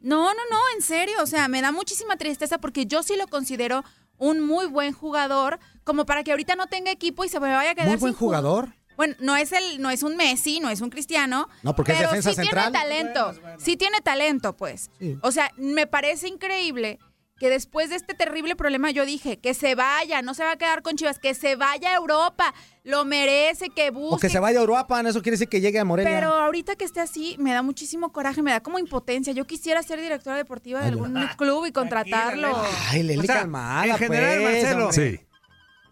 No, 0.00 0.24
no, 0.34 0.40
no, 0.50 0.58
en 0.74 0.82
serio. 0.82 1.14
O 1.22 1.26
sea, 1.26 1.46
me 1.46 1.62
da 1.62 1.70
muchísima 1.70 2.16
tristeza 2.16 2.58
porque 2.58 2.86
yo 2.86 3.04
sí 3.04 3.14
lo 3.16 3.28
considero 3.28 3.84
un 4.16 4.40
muy 4.40 4.66
buen 4.66 4.92
jugador, 4.92 5.60
como 5.84 6.04
para 6.04 6.24
que 6.24 6.32
ahorita 6.32 6.56
no 6.56 6.66
tenga 6.66 6.90
equipo 6.90 7.24
y 7.24 7.28
se 7.28 7.38
me 7.38 7.54
vaya 7.54 7.70
a 7.70 7.74
quedar 7.76 7.90
Muy 7.90 7.96
buen 7.98 8.12
sin 8.12 8.18
jugador. 8.18 8.74
Bueno, 8.98 9.14
no 9.20 9.36
es 9.36 9.52
el, 9.52 9.80
no 9.80 9.90
es 9.90 10.02
un 10.02 10.16
Messi, 10.16 10.58
no 10.58 10.68
es 10.70 10.80
un 10.80 10.90
Cristiano. 10.90 11.48
No, 11.62 11.74
porque 11.74 11.92
es 11.92 11.98
pero 11.98 12.10
defensa 12.10 12.30
sí 12.30 12.36
central. 12.36 12.72
tiene 12.72 12.78
talento. 12.84 13.34
Sí 13.56 13.76
tiene 13.76 14.00
talento, 14.00 14.56
pues. 14.56 14.90
Sí. 14.98 15.16
O 15.22 15.30
sea, 15.30 15.52
me 15.56 15.86
parece 15.86 16.26
increíble 16.26 16.98
que 17.38 17.48
después 17.48 17.90
de 17.90 17.94
este 17.94 18.14
terrible 18.14 18.56
problema 18.56 18.90
yo 18.90 19.06
dije 19.06 19.38
que 19.38 19.54
se 19.54 19.76
vaya, 19.76 20.20
no 20.22 20.34
se 20.34 20.42
va 20.42 20.50
a 20.50 20.56
quedar 20.56 20.82
con 20.82 20.96
Chivas, 20.96 21.20
que 21.20 21.34
se 21.34 21.54
vaya 21.54 21.92
a 21.92 21.94
Europa, 21.94 22.52
lo 22.82 23.04
merece, 23.04 23.70
que 23.70 23.90
busque. 23.92 24.16
O 24.16 24.18
que 24.18 24.28
se 24.28 24.40
vaya 24.40 24.58
a 24.58 24.62
Europa, 24.62 25.00
eso 25.02 25.22
quiere 25.22 25.34
decir 25.34 25.48
que 25.48 25.60
llegue 25.60 25.78
a 25.78 25.84
Morelia. 25.84 26.12
Pero 26.12 26.34
ahorita 26.34 26.74
que 26.74 26.84
esté 26.84 27.00
así, 27.00 27.36
me 27.38 27.52
da 27.52 27.62
muchísimo 27.62 28.10
coraje, 28.10 28.42
me 28.42 28.50
da 28.50 28.60
como 28.60 28.80
impotencia. 28.80 29.32
Yo 29.32 29.44
quisiera 29.46 29.80
ser 29.84 30.00
directora 30.00 30.36
deportiva 30.36 30.80
de 30.80 30.88
algún 30.88 31.14
club 31.36 31.66
y 31.66 31.70
contratarlo. 31.70 32.60
Ay, 32.90 33.04
Leli 33.04 33.20
O 33.20 33.22
sea, 33.22 33.36
calmada, 33.36 33.86
en 33.86 33.96
general, 33.96 34.42
pues, 34.42 34.62
Marcelo. 34.64 34.88
hombre. 34.88 35.18
Sí. 35.18 35.24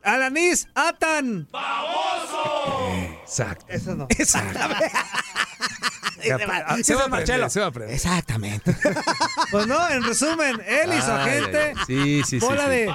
Alanis, 0.03 0.69
Atan. 0.75 1.49
Exacto. 3.27 3.67
Eso 3.69 3.95
no. 3.95 4.07
Exactamente. 4.11 4.91
Se 6.83 6.95
va 6.95 7.03
a 7.03 7.07
aprender, 7.07 7.51
se 7.51 7.61
va 7.61 7.67
a 7.67 7.69
aprender. 7.69 7.95
Exactamente. 7.95 8.77
Pues 9.51 9.67
no, 9.69 9.89
en 9.89 10.03
resumen, 10.03 10.61
él 10.67 10.91
y 10.93 11.01
su 11.01 11.12
Ay, 11.12 11.39
agente. 11.39 11.75
Sí, 11.87 12.23
sí, 12.25 12.41
sí, 12.41 12.45
bola 12.45 12.65
sí. 12.65 12.71
de. 12.71 12.93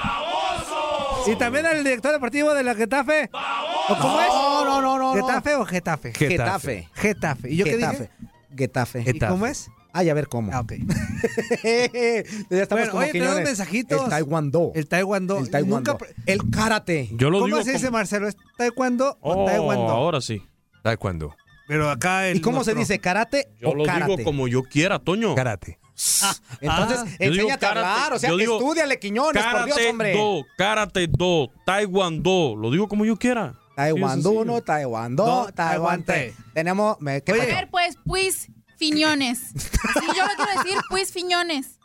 Y 1.27 1.35
también 1.37 1.65
el 1.65 1.83
director 1.83 2.11
deportivo 2.11 2.53
de 2.53 2.63
la 2.63 2.75
Getafe. 2.75 3.29
¿O 3.31 3.97
cómo 3.97 4.19
es? 4.19 4.27
No, 4.27 4.65
no, 4.65 4.81
no, 4.81 4.97
no. 4.97 5.13
¿Getafe 5.13 5.55
o 5.55 5.65
Getafe? 5.65 6.13
Getafe. 6.13 6.89
Getafe. 6.93 7.49
¿Y 7.51 7.55
yo 7.55 7.65
qué 7.65 7.71
Getafe. 7.71 7.97
dije? 7.97 8.09
Getafe. 8.57 9.03
¿Y 9.07 9.19
cómo 9.19 9.47
es? 9.47 9.69
Ay, 9.93 10.09
a 10.09 10.13
ver 10.13 10.27
cómo. 10.27 10.51
Ah, 10.53 10.61
ok. 10.61 10.73
ya 11.63 12.61
estamos 12.61 12.69
Bueno, 12.69 12.91
como 12.91 13.03
oye, 13.03 13.11
tenemos 13.11 13.35
mensajitos. 13.41 14.03
El 14.03 14.09
taekwondo. 14.09 14.71
El 14.75 14.87
taekwondo. 14.87 15.37
El 15.39 15.49
taekwondo. 15.49 15.91
Nunca- 15.93 16.05
El 16.25 16.49
karate. 16.49 17.09
Yo 17.13 17.29
lo 17.29 17.39
¿Cómo 17.39 17.47
digo 17.47 17.63
se 17.63 17.73
dice, 17.73 17.91
Marcelo? 17.91 18.27
¿Es 18.27 18.35
taekwondo 18.57 19.17
o 19.21 19.43
Oh, 19.43 19.45
taekwondo? 19.45 19.87
ahora 19.89 20.21
sí. 20.21 20.41
Taekwondo. 20.83 21.35
Pero 21.67 21.89
acá 21.89 22.27
el 22.27 22.37
¿Y 22.37 22.41
cómo 22.41 22.63
se 22.63 22.73
dice? 22.73 22.99
¿Karate 22.99 23.47
Yo 23.59 23.69
o 23.69 23.75
lo 23.75 23.83
karate? 23.85 24.11
digo 24.11 24.23
como 24.23 24.47
yo 24.47 24.63
quiera, 24.63 24.99
Toño. 24.99 25.35
Karate. 25.35 25.79
Entonces, 26.61 26.99
Yo 27.19 27.31
digo 27.31 27.33
enséñate 27.49 27.65
a 27.65 27.69
karate, 27.69 27.87
hablar. 27.87 28.13
O 28.13 28.19
sea, 28.19 28.29
yo 28.29 28.37
digo 28.37 28.57
estudiale, 28.57 28.97
Quiñones, 28.99 29.43
por 29.43 29.65
Dios, 29.65 29.75
Karate 29.77 29.89
hombre. 29.89 30.13
do, 30.13 30.45
karate 30.57 31.07
do, 31.07 31.51
taekwondo. 31.65 32.55
Lo 32.57 32.71
digo 32.71 32.87
como 32.87 33.05
yo 33.05 33.15
quiera. 33.17 33.53
Taekwondo 33.75 34.31
1, 34.31 34.61
taekwondo, 34.61 35.25
Do, 35.25 35.51
taekwondo. 35.53 36.13
Tenemos... 36.53 36.97
me- 36.99 37.21
¿qué 37.21 37.31
A 37.31 37.35
pasó? 37.35 37.47
ver, 37.47 37.69
pues, 37.71 37.97
pues, 38.05 38.47
fiñones. 38.81 39.39
Sí, 39.39 40.05
yo 40.17 40.23
lo 40.25 40.35
quiero 40.35 40.63
decir, 40.63 40.77
pues, 40.89 41.11
fiñones. 41.11 41.77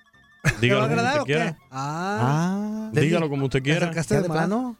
¿Te 0.42 0.50
va 0.52 0.58
Dígalo 0.60 0.80
a 0.84 0.88
como 0.88 1.00
agradar 1.00 1.20
usted 1.20 1.22
o 1.22 1.24
qué? 1.26 1.32
quiera. 1.34 1.58
Ah. 1.70 2.20
Ah. 2.22 2.90
Dígalo 2.92 3.28
como 3.28 3.44
usted 3.46 3.58
¿Te 3.58 3.62
quiera. 3.64 3.92
¿Ya 3.92 4.02
de 4.02 4.22
de 4.22 4.28
plano? 4.28 4.76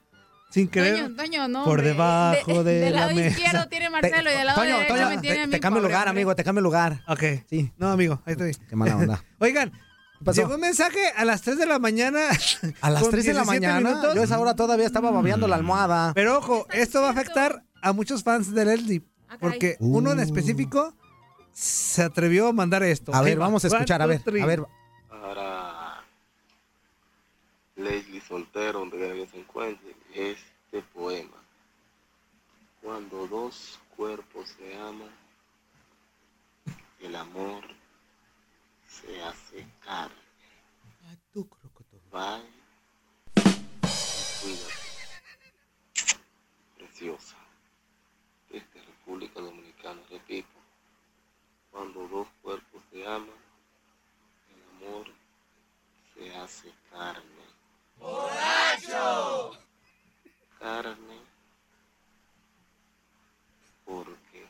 Sin 0.51 0.69
querer. 0.69 1.03
Toño, 1.03 1.17
Toño, 1.17 1.49
no. 1.49 1.65
Por 1.65 1.83
debajo 1.83 2.65
de 2.65 2.75
Del 2.81 2.95
la 2.95 3.01
lado 3.03 3.15
mesa. 3.15 3.29
izquierdo 3.39 3.69
tiene 3.69 3.91
Marcelo 3.91 4.31
y 4.31 4.35
del 4.37 4.47
lado 4.47 4.61
Toño, 4.61 4.77
derecho 4.79 4.95
Toño, 4.95 5.09
me 5.11 5.19
tiene 5.19 5.37
te, 5.37 5.43
a 5.43 5.47
mí, 5.47 5.51
te 5.53 5.61
cambio 5.61 5.83
lugar, 5.83 5.99
hombre. 6.09 6.11
amigo, 6.23 6.37
te 6.37 6.45
cambio 6.45 6.63
lugar. 6.63 7.03
Ok. 7.09 7.23
Sí. 7.51 7.73
No, 7.77 7.91
amigo, 7.91 8.23
ahí 8.25 8.33
estoy. 8.33 8.55
Qué 8.69 8.77
mala 8.77 8.97
onda. 8.97 9.25
Oigan, 9.41 9.73
llegó 10.35 10.55
un 10.55 10.61
mensaje 10.61 11.01
a 11.17 11.25
las 11.25 11.43
3 11.43 11.59
de 11.59 11.67
la 11.67 11.79
mañana. 11.81 12.21
A 12.81 12.91
las 12.91 13.03
con 13.03 13.11
3 13.11 13.25
de 13.27 13.35
la 13.35 13.43
17 13.43 13.67
mañana. 13.67 13.89
minutos. 13.91 14.15
Yo 14.15 14.21
a 14.21 14.25
esa 14.25 14.39
hora 14.39 14.55
todavía 14.55 14.87
estaba 14.87 15.11
babeando 15.11 15.49
la 15.49 15.57
almohada. 15.57 16.13
Pero 16.15 16.39
ojo, 16.39 16.67
esto 16.73 17.03
va 17.03 17.09
a 17.09 17.11
afectar 17.11 17.65
a 17.83 17.93
muchos 17.93 18.23
fans 18.23 18.55
de 18.55 18.65
Leslie. 18.65 19.03
Ah. 19.29 19.37
Porque 19.41 19.77
uno 19.81 20.13
en 20.13 20.21
Uh. 20.21 20.23
específico 20.23 20.95
se 21.57 22.03
atrevió 22.03 22.49
a 22.49 22.53
mandar 22.53 22.83
esto. 22.83 23.15
A 23.15 23.23
ver, 23.23 23.41
va. 23.41 23.47
vamos 23.47 23.65
a 23.65 23.69
escuchar, 23.69 24.03
a 24.03 24.07
ver, 24.07 24.21
a 24.43 24.47
ver. 24.47 24.63
para 25.09 26.05
Leslie 27.77 28.21
Soltero, 28.21 28.81
donde 28.81 28.99
quiera 28.99 29.15
que 29.15 29.27
se 29.27 29.39
encuentre, 29.39 29.97
este 30.13 30.83
poema. 30.93 31.43
Cuando 32.83 33.27
dos 33.27 33.81
cuerpos 33.97 34.51
se 34.51 34.77
aman, 34.77 35.11
el 37.01 37.17
amor 37.17 37.65
se 38.87 39.23
hace 39.23 39.67
carne. 39.83 40.15
Bye. 42.13 42.45
Cuídate. 44.43 44.75
Preciosa. 46.77 47.37
Desde 48.51 48.83
República 48.85 49.41
Dominicana, 49.41 50.03
repito. 50.11 50.57
Cuando 51.77 52.09
dos 52.09 52.27
cuerpos 52.41 52.83
se 52.91 53.07
aman, 53.07 53.29
el 54.49 54.87
amor 54.87 55.07
se 56.15 56.35
hace 56.35 56.73
carne. 56.91 57.45
¡Borracho! 57.99 59.59
Carne 60.59 61.21
porque 63.85 64.47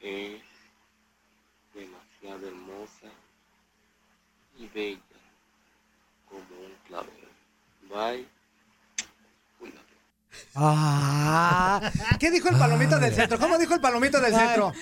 es 0.00 0.42
demasiado 1.74 2.46
hermosa 2.46 3.10
y 4.56 4.68
bella 4.68 5.00
como 6.28 6.38
un 6.38 6.74
clavel. 6.86 7.28
Bye. 7.90 8.28
Cuídate. 9.58 9.94
Ah, 10.54 11.90
¿Qué 12.20 12.23
dijo 12.34 12.48
el 12.50 12.56
palomito 12.58 12.98
del 12.98 13.14
centro? 13.14 13.38
¿Cómo 13.38 13.56
dijo 13.58 13.74
el 13.74 13.80
palomito 13.80 14.20
del 14.20 14.34
centro? 14.34 14.72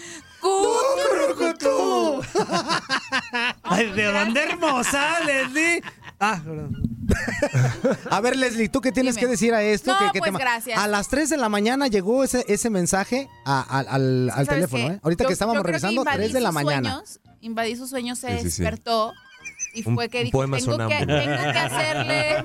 Cucurucutú. 0.41 2.21
Ay, 3.63 3.91
¿de 3.93 4.05
dónde 4.13 4.43
hermosa, 4.43 5.21
Leslie? 5.25 5.83
Ah, 6.19 6.41
perdón. 6.45 6.83
A 8.11 8.21
ver, 8.21 8.37
Leslie, 8.37 8.69
¿tú 8.69 8.81
qué 8.81 8.93
tienes 8.93 9.15
Dime. 9.17 9.27
que 9.27 9.31
decir 9.33 9.55
a 9.55 9.63
esto? 9.63 9.93
No, 9.93 10.11
pues, 10.19 10.33
gracias. 10.33 10.79
A 10.79 10.87
las 10.89 11.09
3 11.09 11.31
de 11.31 11.37
la 11.37 11.49
mañana 11.49 11.89
llegó 11.89 12.25
ese, 12.25 12.45
ese 12.49 12.71
mensaje 12.71 13.29
a- 13.45 13.61
a- 13.61 13.79
al, 13.81 14.31
al 14.31 14.47
¿Sabes 14.47 14.49
teléfono, 14.49 14.89
qué? 14.89 14.95
¿eh? 14.95 15.01
Ahorita 15.03 15.25
Yo- 15.25 15.29
que 15.29 15.33
estábamos 15.33 15.59
yo 15.59 15.63
creo 15.63 15.73
que 15.73 15.79
revisando, 15.81 16.01
invadí 16.03 16.17
3 16.19 16.33
de 16.33 16.41
la 16.41 16.49
sus 16.49 16.55
mañana. 16.55 16.91
sueños, 16.91 17.21
invadí 17.41 17.77
sus 17.77 17.91
sueños, 17.91 18.19
se 18.19 18.29
Sí, 18.29 18.35
sí, 18.45 18.51
sí. 18.51 18.63
despertó 18.63 19.13
y 19.75 19.89
Un- 19.89 19.95
fue 19.95 20.09
que 20.09 20.19
un 20.19 20.25
dijo, 20.25 20.39
poema 20.39 20.57
tengo 20.59 20.77
que, 20.89 20.99
sonámbulo. 20.99 21.23
tengo 21.23 21.53
que 21.53 21.59
hacerle... 21.59 22.37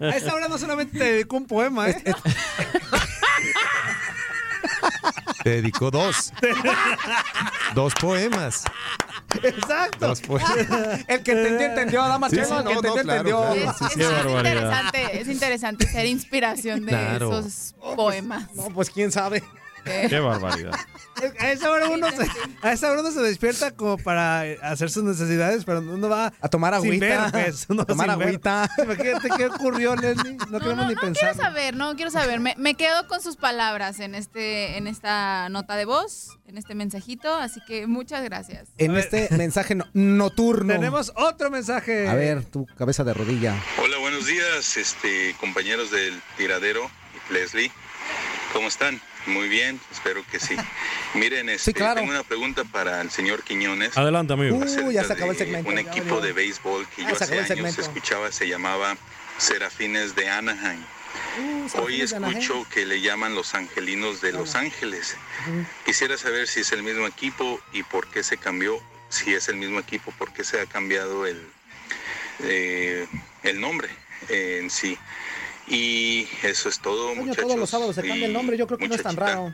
A 0.00 0.16
esta 0.16 0.34
hora 0.34 0.48
no 0.48 0.58
solamente 0.58 0.98
te 0.98 1.04
dedicó 1.04 1.36
un 1.36 1.46
poema, 1.46 1.90
¿eh? 1.90 2.02
Te 5.44 5.50
dedicó 5.50 5.90
dos. 5.90 6.32
dos 7.74 7.94
poemas. 7.94 8.64
Exacto. 9.42 10.08
Dos 10.08 10.20
poemas. 10.20 10.52
El 11.06 11.22
que 11.22 11.32
entendió, 11.32 11.66
entendió. 11.68 12.02
Dama 12.02 12.28
Sí, 12.28 12.36
Chema, 12.36 12.48
sí, 12.48 12.54
el 12.54 12.58
que 12.68 12.74
no, 12.74 12.82
no, 12.82 12.88
entendió, 12.88 13.02
claro, 13.02 13.20
entendió. 13.20 13.38
claro. 13.38 13.54
Es, 13.70 13.76
Sí, 13.78 13.84
es- 13.84 13.92
sí, 13.92 14.00
es 14.02 14.10
barbaridad. 14.10 14.52
interesante, 14.52 15.20
es 15.20 15.28
interesante 15.28 15.86
ser 15.86 16.06
inspiración 16.06 16.80
de 16.86 16.90
Claro. 16.90 17.38
esos 17.38 17.74
poemas. 17.96 18.52
No, 18.54 18.64
pues 18.70 18.90
quién 18.90 19.12
sabe. 19.12 19.42
Qué 20.08 20.20
barbaridad. 20.20 20.72
A 21.40 21.50
esa 21.50 21.70
hora 21.72 21.88
uno 21.88 22.08
se, 22.12 22.26
a 22.62 22.72
esa 22.72 22.92
hora 22.92 23.00
uno 23.00 23.10
se 23.10 23.20
despierta 23.20 23.72
como 23.72 23.98
para 23.98 24.42
hacer 24.62 24.88
sus 24.88 25.02
necesidades, 25.02 25.64
pero 25.64 25.80
uno 25.80 26.08
va 26.08 26.32
A 26.40 26.48
tomar 26.48 26.80
sin 26.80 27.00
ver, 27.00 27.14
agüita. 27.14 27.30
pues, 27.44 27.66
uno 27.68 27.82
a 27.82 27.84
tomar 27.86 28.08
agüita. 28.10 28.70
Imagínate 28.82 29.28
qué 29.36 29.46
ocurrió, 29.46 29.96
Leslie. 29.96 30.34
No, 30.34 30.46
No, 30.46 30.58
queremos 30.60 30.76
no, 30.84 30.88
ni 30.88 30.94
no 30.94 31.00
pensar. 31.00 31.32
quiero 31.32 31.34
saber, 31.48 31.74
no 31.76 31.96
quiero 31.96 32.10
saber. 32.12 32.38
Me, 32.38 32.54
me 32.56 32.74
quedo 32.74 33.08
con 33.08 33.20
sus 33.20 33.36
palabras 33.36 33.98
en 33.98 34.14
este, 34.14 34.76
en 34.76 34.86
esta 34.86 35.48
nota 35.48 35.74
de 35.74 35.86
voz, 35.86 36.38
en 36.46 36.56
este 36.56 36.76
mensajito, 36.76 37.34
así 37.34 37.60
que 37.66 37.88
muchas 37.88 38.22
gracias. 38.22 38.68
En 38.78 38.96
este 38.96 39.28
mensaje 39.36 39.74
no- 39.74 39.86
nocturno. 39.94 40.72
Tenemos 40.72 41.12
otro 41.16 41.50
mensaje. 41.50 42.06
A 42.08 42.14
ver, 42.14 42.44
tu 42.44 42.64
cabeza 42.76 43.02
de 43.02 43.14
rodilla. 43.14 43.56
Hola, 43.82 43.98
buenos 43.98 44.24
días, 44.26 44.76
este, 44.76 45.34
compañeros 45.40 45.90
del 45.90 46.14
tiradero, 46.36 46.88
Leslie. 47.30 47.72
¿Cómo 48.52 48.68
están? 48.68 49.00
Muy 49.28 49.48
bien, 49.48 49.78
espero 49.92 50.24
que 50.30 50.40
sí. 50.40 50.56
Miren, 51.14 51.48
este, 51.50 51.72
claro. 51.74 52.00
tengo 52.00 52.10
una 52.10 52.22
pregunta 52.22 52.64
para 52.64 53.00
el 53.02 53.10
señor 53.10 53.42
Quiñones. 53.44 53.96
Adelante, 53.96 54.32
amigo. 54.32 54.56
Uh, 54.56 54.90
ya 54.90 55.04
se 55.04 55.12
acabó 55.12 55.30
el 55.32 55.36
segmento. 55.36 55.68
Un 55.70 55.76
Ya 55.76 55.82
equipo 55.82 56.20
de 56.20 56.32
béisbol 56.32 56.88
que 56.88 57.02
Ya 57.02 57.10
yo 57.10 57.14
hace 57.16 57.34
años 57.34 57.48
segmento. 57.48 57.80
escuchaba, 57.80 58.32
se 58.32 58.48
llamaba 58.48 58.96
Serafines 59.36 60.14
de 60.16 60.28
Anaheim. 60.30 60.82
Uh, 61.40 61.80
Hoy 61.82 62.00
escucho 62.00 62.66
que 62.72 62.86
le 62.86 63.00
llaman 63.00 63.34
los 63.34 63.54
Angelinos 63.54 64.20
de 64.20 64.32
Los 64.32 64.54
Ángeles. 64.54 65.16
Quisiera 65.84 66.16
saber 66.16 66.48
si 66.48 66.60
es 66.60 66.72
el 66.72 66.82
mismo 66.82 67.06
equipo 67.06 67.60
y 67.72 67.82
por 67.82 68.08
qué 68.08 68.22
se 68.22 68.38
cambió. 68.38 68.80
Si 69.10 69.34
es 69.34 69.48
el 69.48 69.56
mismo 69.56 69.78
equipo, 69.78 70.10
por 70.18 70.32
qué 70.32 70.42
se 70.44 70.60
ha 70.60 70.66
cambiado 70.66 71.26
el, 71.26 71.40
eh, 72.40 73.06
el 73.42 73.60
nombre 73.60 73.88
en 74.28 74.70
sí. 74.70 74.98
Y 75.70 76.26
eso 76.42 76.68
es 76.68 76.80
todo, 76.80 77.14
muchachos. 77.14 77.44
todos 77.44 77.58
los 77.58 77.68
sábados 77.70 77.94
se 77.94 78.02
cambia 78.02 78.24
el 78.26 78.30
Y 78.30 78.34
nombre. 78.34 78.56
Yo 78.56 78.66
creo 78.66 78.78
que 78.78 78.88
no 78.88 78.94
es 78.94 79.02
tan 79.02 79.16
raro. 79.16 79.52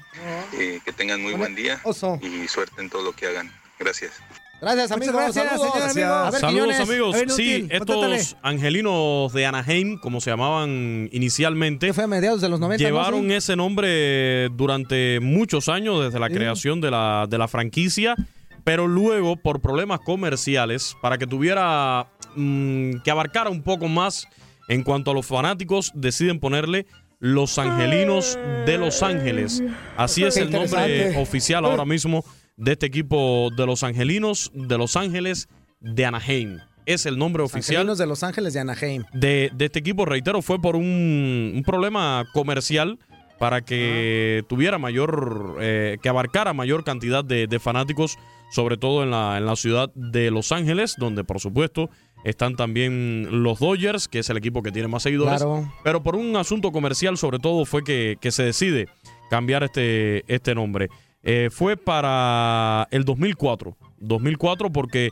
eh, 0.52 0.80
que 0.84 0.92
tengan 0.92 1.20
muy 1.22 1.34
buen 1.34 1.54
día 1.54 1.80
Oso. 1.84 2.18
y 2.22 2.46
suerte 2.48 2.80
en 2.80 2.90
todo 2.90 3.02
lo 3.02 3.12
que 3.12 3.26
hagan. 3.26 3.52
Gracias. 3.78 4.12
Gracias, 4.60 4.90
Muchas 4.92 5.08
amigo. 5.08 5.12
gracias, 5.18 5.46
Saludos. 5.48 5.72
señor 5.72 5.90
amigo. 5.90 6.06
A 6.14 6.30
ver, 6.30 6.40
Saludos 6.40 6.62
Quiñones. 6.68 6.80
amigos. 6.88 7.14
A 7.14 7.18
ver, 7.18 7.30
Sí, 7.30 7.66
estos 7.70 8.36
angelinos 8.42 9.32
de 9.32 9.44
Anaheim, 9.46 9.98
como 9.98 10.20
se 10.20 10.30
llamaban 10.30 11.08
inicialmente, 11.12 11.92
fue 11.92 12.04
a 12.04 12.06
mediados 12.06 12.40
de 12.40 12.48
los 12.48 12.60
90. 12.60 12.82
¿no? 12.82 12.88
llevaron 12.88 13.28
Sí. 13.28 13.32
ese 13.34 13.56
nombre 13.56 14.48
durante 14.50 15.18
muchos 15.20 15.68
años 15.68 16.04
desde 16.04 16.18
la 16.20 16.28
Sí. 16.28 16.34
creación 16.34 16.80
de 16.80 16.90
la, 16.92 17.26
de 17.28 17.36
la 17.36 17.48
franquicia, 17.48 18.14
pero 18.62 18.86
luego 18.86 19.36
por 19.36 19.60
problemas 19.60 20.00
comerciales, 20.00 20.96
para 21.02 21.18
que 21.18 21.26
tuviera 21.26 22.06
mm, 22.36 23.00
que 23.04 23.10
abarcara 23.10 23.50
un 23.50 23.62
poco 23.62 23.86
más 23.88 24.26
en 24.68 24.82
cuanto 24.82 25.10
a 25.10 25.14
los 25.14 25.26
fanáticos, 25.26 25.92
deciden 25.94 26.40
ponerle 26.40 26.86
Los 27.20 27.58
Angelinos 27.58 28.38
de 28.66 28.78
Los 28.78 29.02
Ángeles. 29.02 29.62
Así 29.96 30.24
es 30.24 30.36
el 30.36 30.50
nombre 30.50 31.16
oficial 31.18 31.64
ahora 31.64 31.84
mismo 31.84 32.24
de 32.56 32.72
este 32.72 32.86
equipo 32.86 33.50
de 33.56 33.66
Los 33.66 33.82
Angelinos 33.82 34.50
de 34.54 34.78
Los 34.78 34.96
Ángeles 34.96 35.48
de 35.80 36.04
Anaheim. 36.06 36.58
Es 36.86 37.06
el 37.06 37.16
nombre 37.18 37.42
oficial 37.42 37.78
Angelinos 37.78 37.98
de 37.98 38.06
Los 38.06 38.22
Ángeles 38.22 38.52
de 38.52 38.60
Anaheim. 38.60 39.04
de, 39.12 39.50
de 39.54 39.64
este 39.64 39.78
equipo, 39.78 40.04
reitero, 40.04 40.42
fue 40.42 40.60
por 40.60 40.76
un, 40.76 41.52
un 41.54 41.62
problema 41.64 42.24
comercial 42.32 42.98
para 43.38 43.62
que 43.62 44.44
tuviera 44.48 44.78
mayor, 44.78 45.56
eh, 45.60 45.96
que 46.02 46.08
abarcara 46.08 46.52
mayor 46.52 46.84
cantidad 46.84 47.24
de, 47.24 47.46
de 47.46 47.58
fanáticos, 47.58 48.16
sobre 48.50 48.76
todo 48.76 49.02
en 49.02 49.10
la, 49.10 49.38
en 49.38 49.46
la 49.46 49.56
ciudad 49.56 49.90
de 49.94 50.30
Los 50.30 50.52
Ángeles, 50.52 50.94
donde 50.98 51.24
por 51.24 51.40
supuesto 51.40 51.90
están 52.24 52.56
también 52.56 53.42
los 53.42 53.60
Dodgers, 53.60 54.08
que 54.08 54.18
es 54.18 54.30
el 54.30 54.36
equipo 54.36 54.62
que 54.62 54.72
tiene 54.72 54.88
más 54.88 55.02
seguidores. 55.02 55.36
Claro. 55.36 55.72
Pero 55.84 56.02
por 56.02 56.16
un 56.16 56.34
asunto 56.36 56.72
comercial, 56.72 57.16
sobre 57.16 57.38
todo, 57.38 57.64
fue 57.64 57.84
que, 57.84 58.16
que 58.20 58.32
se 58.32 58.42
decide 58.42 58.88
cambiar 59.30 59.62
este, 59.62 60.24
este 60.26 60.54
nombre. 60.54 60.88
Eh, 61.22 61.48
fue 61.50 61.76
para 61.76 62.88
el 62.90 63.04
2004. 63.04 63.76
2004 63.98 64.70
porque 64.70 65.10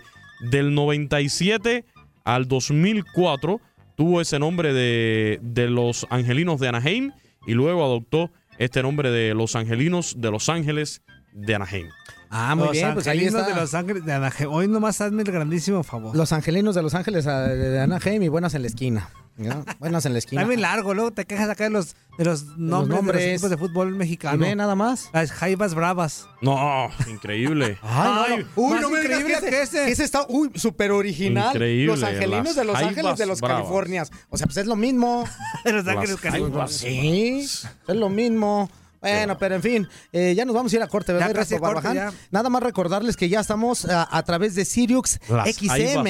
del 0.51 0.75
97 0.75 1.85
al 2.25 2.49
2004 2.49 3.61
tuvo 3.95 4.21
ese 4.21 4.39
nombre 4.39 4.73
de, 4.73 5.39
de 5.43 5.69
los 5.69 6.07
Angelinos 6.11 6.61
de 6.61 6.69
Anaheim 6.69 7.13
y 7.47 7.53
luego 7.53 7.85
adoptó 7.85 8.31
este 8.59 8.83
nombre 8.83 9.11
de 9.11 9.35
los 9.35 9.57
Angelinos 9.57 10.21
de 10.21 10.31
Los 10.31 10.49
Ángeles 10.49 11.03
de 11.33 11.55
Anaheim. 11.55 11.89
Ah, 12.35 12.55
muy 12.55 12.65
Los 12.65 12.73
bien, 12.73 12.95
pues 12.95 13.07
ahí 13.07 13.19
angelinos 13.19 13.43
está. 13.43 13.55
de 13.55 13.61
Los 13.61 13.75
Ángeles 13.75 14.05
de 14.07 14.13
Anaheim. 14.15 14.51
Hoy 14.51 14.67
nomás 14.67 15.01
hazme 15.03 15.23
el 15.23 15.31
grandísimo 15.31 15.83
favor. 15.83 16.17
Los 16.17 16.33
angelinos 16.33 16.75
de 16.75 16.83
Los 16.83 16.95
Ángeles 16.95 17.27
ah, 17.27 17.47
de 17.47 17.79
Anaheim 17.79 18.23
y 18.23 18.29
buenas 18.29 18.55
en 18.55 18.63
la 18.63 18.69
esquina. 18.69 19.11
¿no? 19.37 19.65
Buenas 19.79 20.07
en 20.07 20.13
la 20.13 20.19
esquina. 20.19 20.45
Bien 20.49 20.63
largo, 20.63 20.95
luego 20.95 21.11
te 21.13 21.27
quejas 21.27 21.51
acá 21.51 21.65
de 21.65 21.71
los, 21.71 21.95
de 22.17 22.25
los 22.25 22.45
nombres, 22.57 22.89
de 22.89 22.95
nombres. 22.97 23.25
los 23.25 23.33
equipos 23.33 23.51
de 23.51 23.57
fútbol 23.59 23.95
mexicano. 23.95 24.37
Y 24.37 24.49
ve 24.49 24.57
nada 24.57 24.75
más. 24.75 25.11
Las 25.13 25.31
Jaivas 25.33 25.75
Bravas. 25.75 26.27
No, 26.41 26.91
increíble. 27.07 27.79
Ay, 27.83 28.31
no, 28.31 28.39
no. 28.39 28.45
Uy, 28.57 28.73
más 28.73 28.83
no 28.83 28.91
me 28.91 29.01
digas 29.01 29.21
increíble 29.21 29.41
que 29.45 29.51
que 29.51 29.63
ese, 29.63 29.83
ese. 29.83 29.93
ese 29.93 30.05
está, 30.05 30.25
uy, 30.29 30.51
súper 30.55 30.91
original. 30.93 31.49
Increíble, 31.49 31.87
Los 31.87 32.03
angelinos 32.03 32.45
las 32.45 32.57
de 32.57 32.65
Los 32.65 32.77
Jaivas 32.77 32.91
Ángeles 32.97 33.19
de 33.19 33.27
los 33.27 33.41
Bravas. 33.41 33.63
Californias. 33.63 34.11
O 34.31 34.37
sea, 34.37 34.47
pues 34.47 34.57
es 34.57 34.67
lo 34.67 34.77
mismo. 34.77 35.25
De 35.65 35.73
Los 35.73 35.85
Las 35.85 35.97
Ángeles 35.97 36.21
Jaivas 36.21 36.41
California. 36.41 36.69
Sí, 36.69 37.41
es 37.41 37.97
lo 37.97 38.09
mismo. 38.09 38.71
Bueno, 39.03 39.37
pero 39.39 39.55
en 39.57 39.63
fin, 39.63 39.89
eh, 40.13 40.35
ya 40.35 40.45
nos 40.45 40.55
vamos 40.55 40.73
a 40.73 40.77
ir 40.77 40.83
a 40.83 40.87
corte, 40.89 41.13
¿verdad? 41.13 41.35
Barbaján? 41.61 41.95
ya. 41.95 42.13
Nada 42.31 42.49
más 42.49 42.63
recordarles 42.63 43.17
que 43.17 43.29
ya 43.29 43.41
estamos 43.41 43.85
a, 43.85 44.09
a 44.17 44.23
través 44.23 44.55
de 44.55 44.65
Sirius 44.65 45.19
Las 45.29 45.49
XM. 45.55 46.07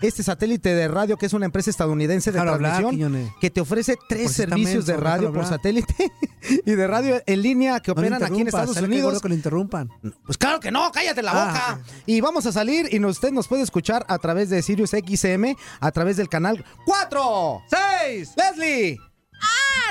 Este 0.00 0.22
satélite 0.22 0.74
de 0.74 0.86
radio 0.88 1.16
que 1.16 1.24
es 1.24 1.32
una 1.32 1.46
empresa 1.46 1.70
estadounidense 1.70 2.30
de 2.30 2.38
Déjalo 2.38 2.58
transmisión 2.58 3.32
que 3.40 3.48
te 3.48 3.62
ofrece 3.62 3.96
tres 4.06 4.28
si 4.28 4.34
servicios 4.34 4.84
de 4.84 4.96
radio 4.98 5.28
por 5.32 5.44
hablar. 5.44 5.46
satélite 5.58 5.94
y 6.66 6.72
de 6.72 6.86
radio 6.86 7.22
en 7.24 7.40
línea 7.40 7.80
que 7.80 7.90
No 7.94 8.00
operan 8.00 8.22
aquí 8.22 8.40
en 8.42 8.48
Estados 8.48 8.76
Unidos. 8.76 9.22
que 9.22 9.28
lo 9.28 9.34
interrumpan. 9.34 9.88
Pues 10.26 10.36
claro 10.36 10.60
que 10.60 10.70
no, 10.70 10.90
cállate 10.92 11.22
la 11.22 11.32
Ah. 11.34 11.46
boca. 11.78 11.80
Y 12.04 12.20
vamos 12.20 12.44
a 12.44 12.52
salir 12.52 12.88
y 12.92 13.02
usted 13.02 13.30
nos 13.32 13.48
puede 13.48 13.62
escuchar 13.62 14.04
a 14.08 14.18
través 14.18 14.50
de 14.50 14.60
Sirius 14.60 14.90
XM, 14.90 15.56
a 15.80 15.90
través 15.90 16.18
del 16.18 16.28
canal 16.28 16.62
4. 16.84 17.62
¡Seis! 17.70 18.32
Leslie 18.36 18.98
¡Ah, 19.00 19.10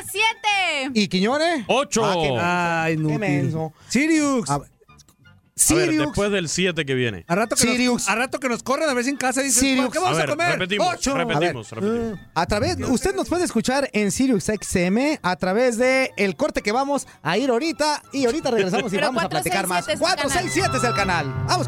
siete! 0.10 0.92
y 0.94 1.08
Quiñones. 1.08 1.66
¡Ocho! 1.68 2.04
Ah, 2.06 2.14
qué. 2.16 2.38
Ay, 2.40 3.08
Qué 3.08 3.18
menso. 3.20 3.74
Sirius. 3.90 4.50
A 4.50 4.56
A 4.56 4.58
ver, 4.60 4.68
ver, 4.70 4.74
Sirius. 5.56 6.06
después 6.08 6.32
del 6.32 6.50
7 6.50 6.84
que 6.86 6.96
viene. 6.96 7.26
A 7.28 7.36
rato, 7.36 7.56
que 7.56 7.62
Sirius. 7.62 7.94
nos, 7.94 8.10
a 8.10 8.16
rato 8.16 8.40
que 8.40 8.50
nos 8.50 8.64
corren 8.64 8.90
a 8.90 8.94
ver 8.96 9.04
si 9.04 9.12
en 9.12 9.18
casa 9.18 9.42
dicen, 9.42 9.62
Sirius. 9.62 9.92
¿qué 9.92 10.00
vamos 10.00 10.18
A 10.18 10.22
a, 10.24 10.26
ver, 10.26 10.30
comer? 10.32 10.52
repetimos, 10.54 10.88
¡Ocho! 10.96 11.16
repetimos, 11.16 11.72
A 11.72 11.76
ver. 11.76 11.84
repetimos. 11.84 12.20
A 12.34 12.46
través, 12.48 12.78
usted 12.90 13.14
nos 13.16 13.30
puede 13.30 13.46
escuchar 13.46 13.88
en 13.94 14.12
Sirius 14.12 14.46
XM 14.46 15.20
a 15.22 15.36
través 15.36 15.78
de 15.78 16.12
el 16.18 16.36
corte 16.36 16.62
que 16.62 16.72
vamos 16.72 17.08
a 17.22 17.38
ir 17.38 17.50
ahorita 17.52 18.02
y 18.12 18.26
ahorita 18.26 18.50
regresamos 18.52 18.92
y 18.92 18.96
Pero 18.96 19.08
vamos 19.08 19.24
a 19.24 19.30
467 19.30 19.30
platicar 19.30 19.68
más. 19.68 19.88
es 19.88 19.94
el 19.94 20.00
467 20.00 20.78
es 20.78 20.84
el 20.84 20.96
canal. 20.96 21.34
Vamos. 21.48 21.68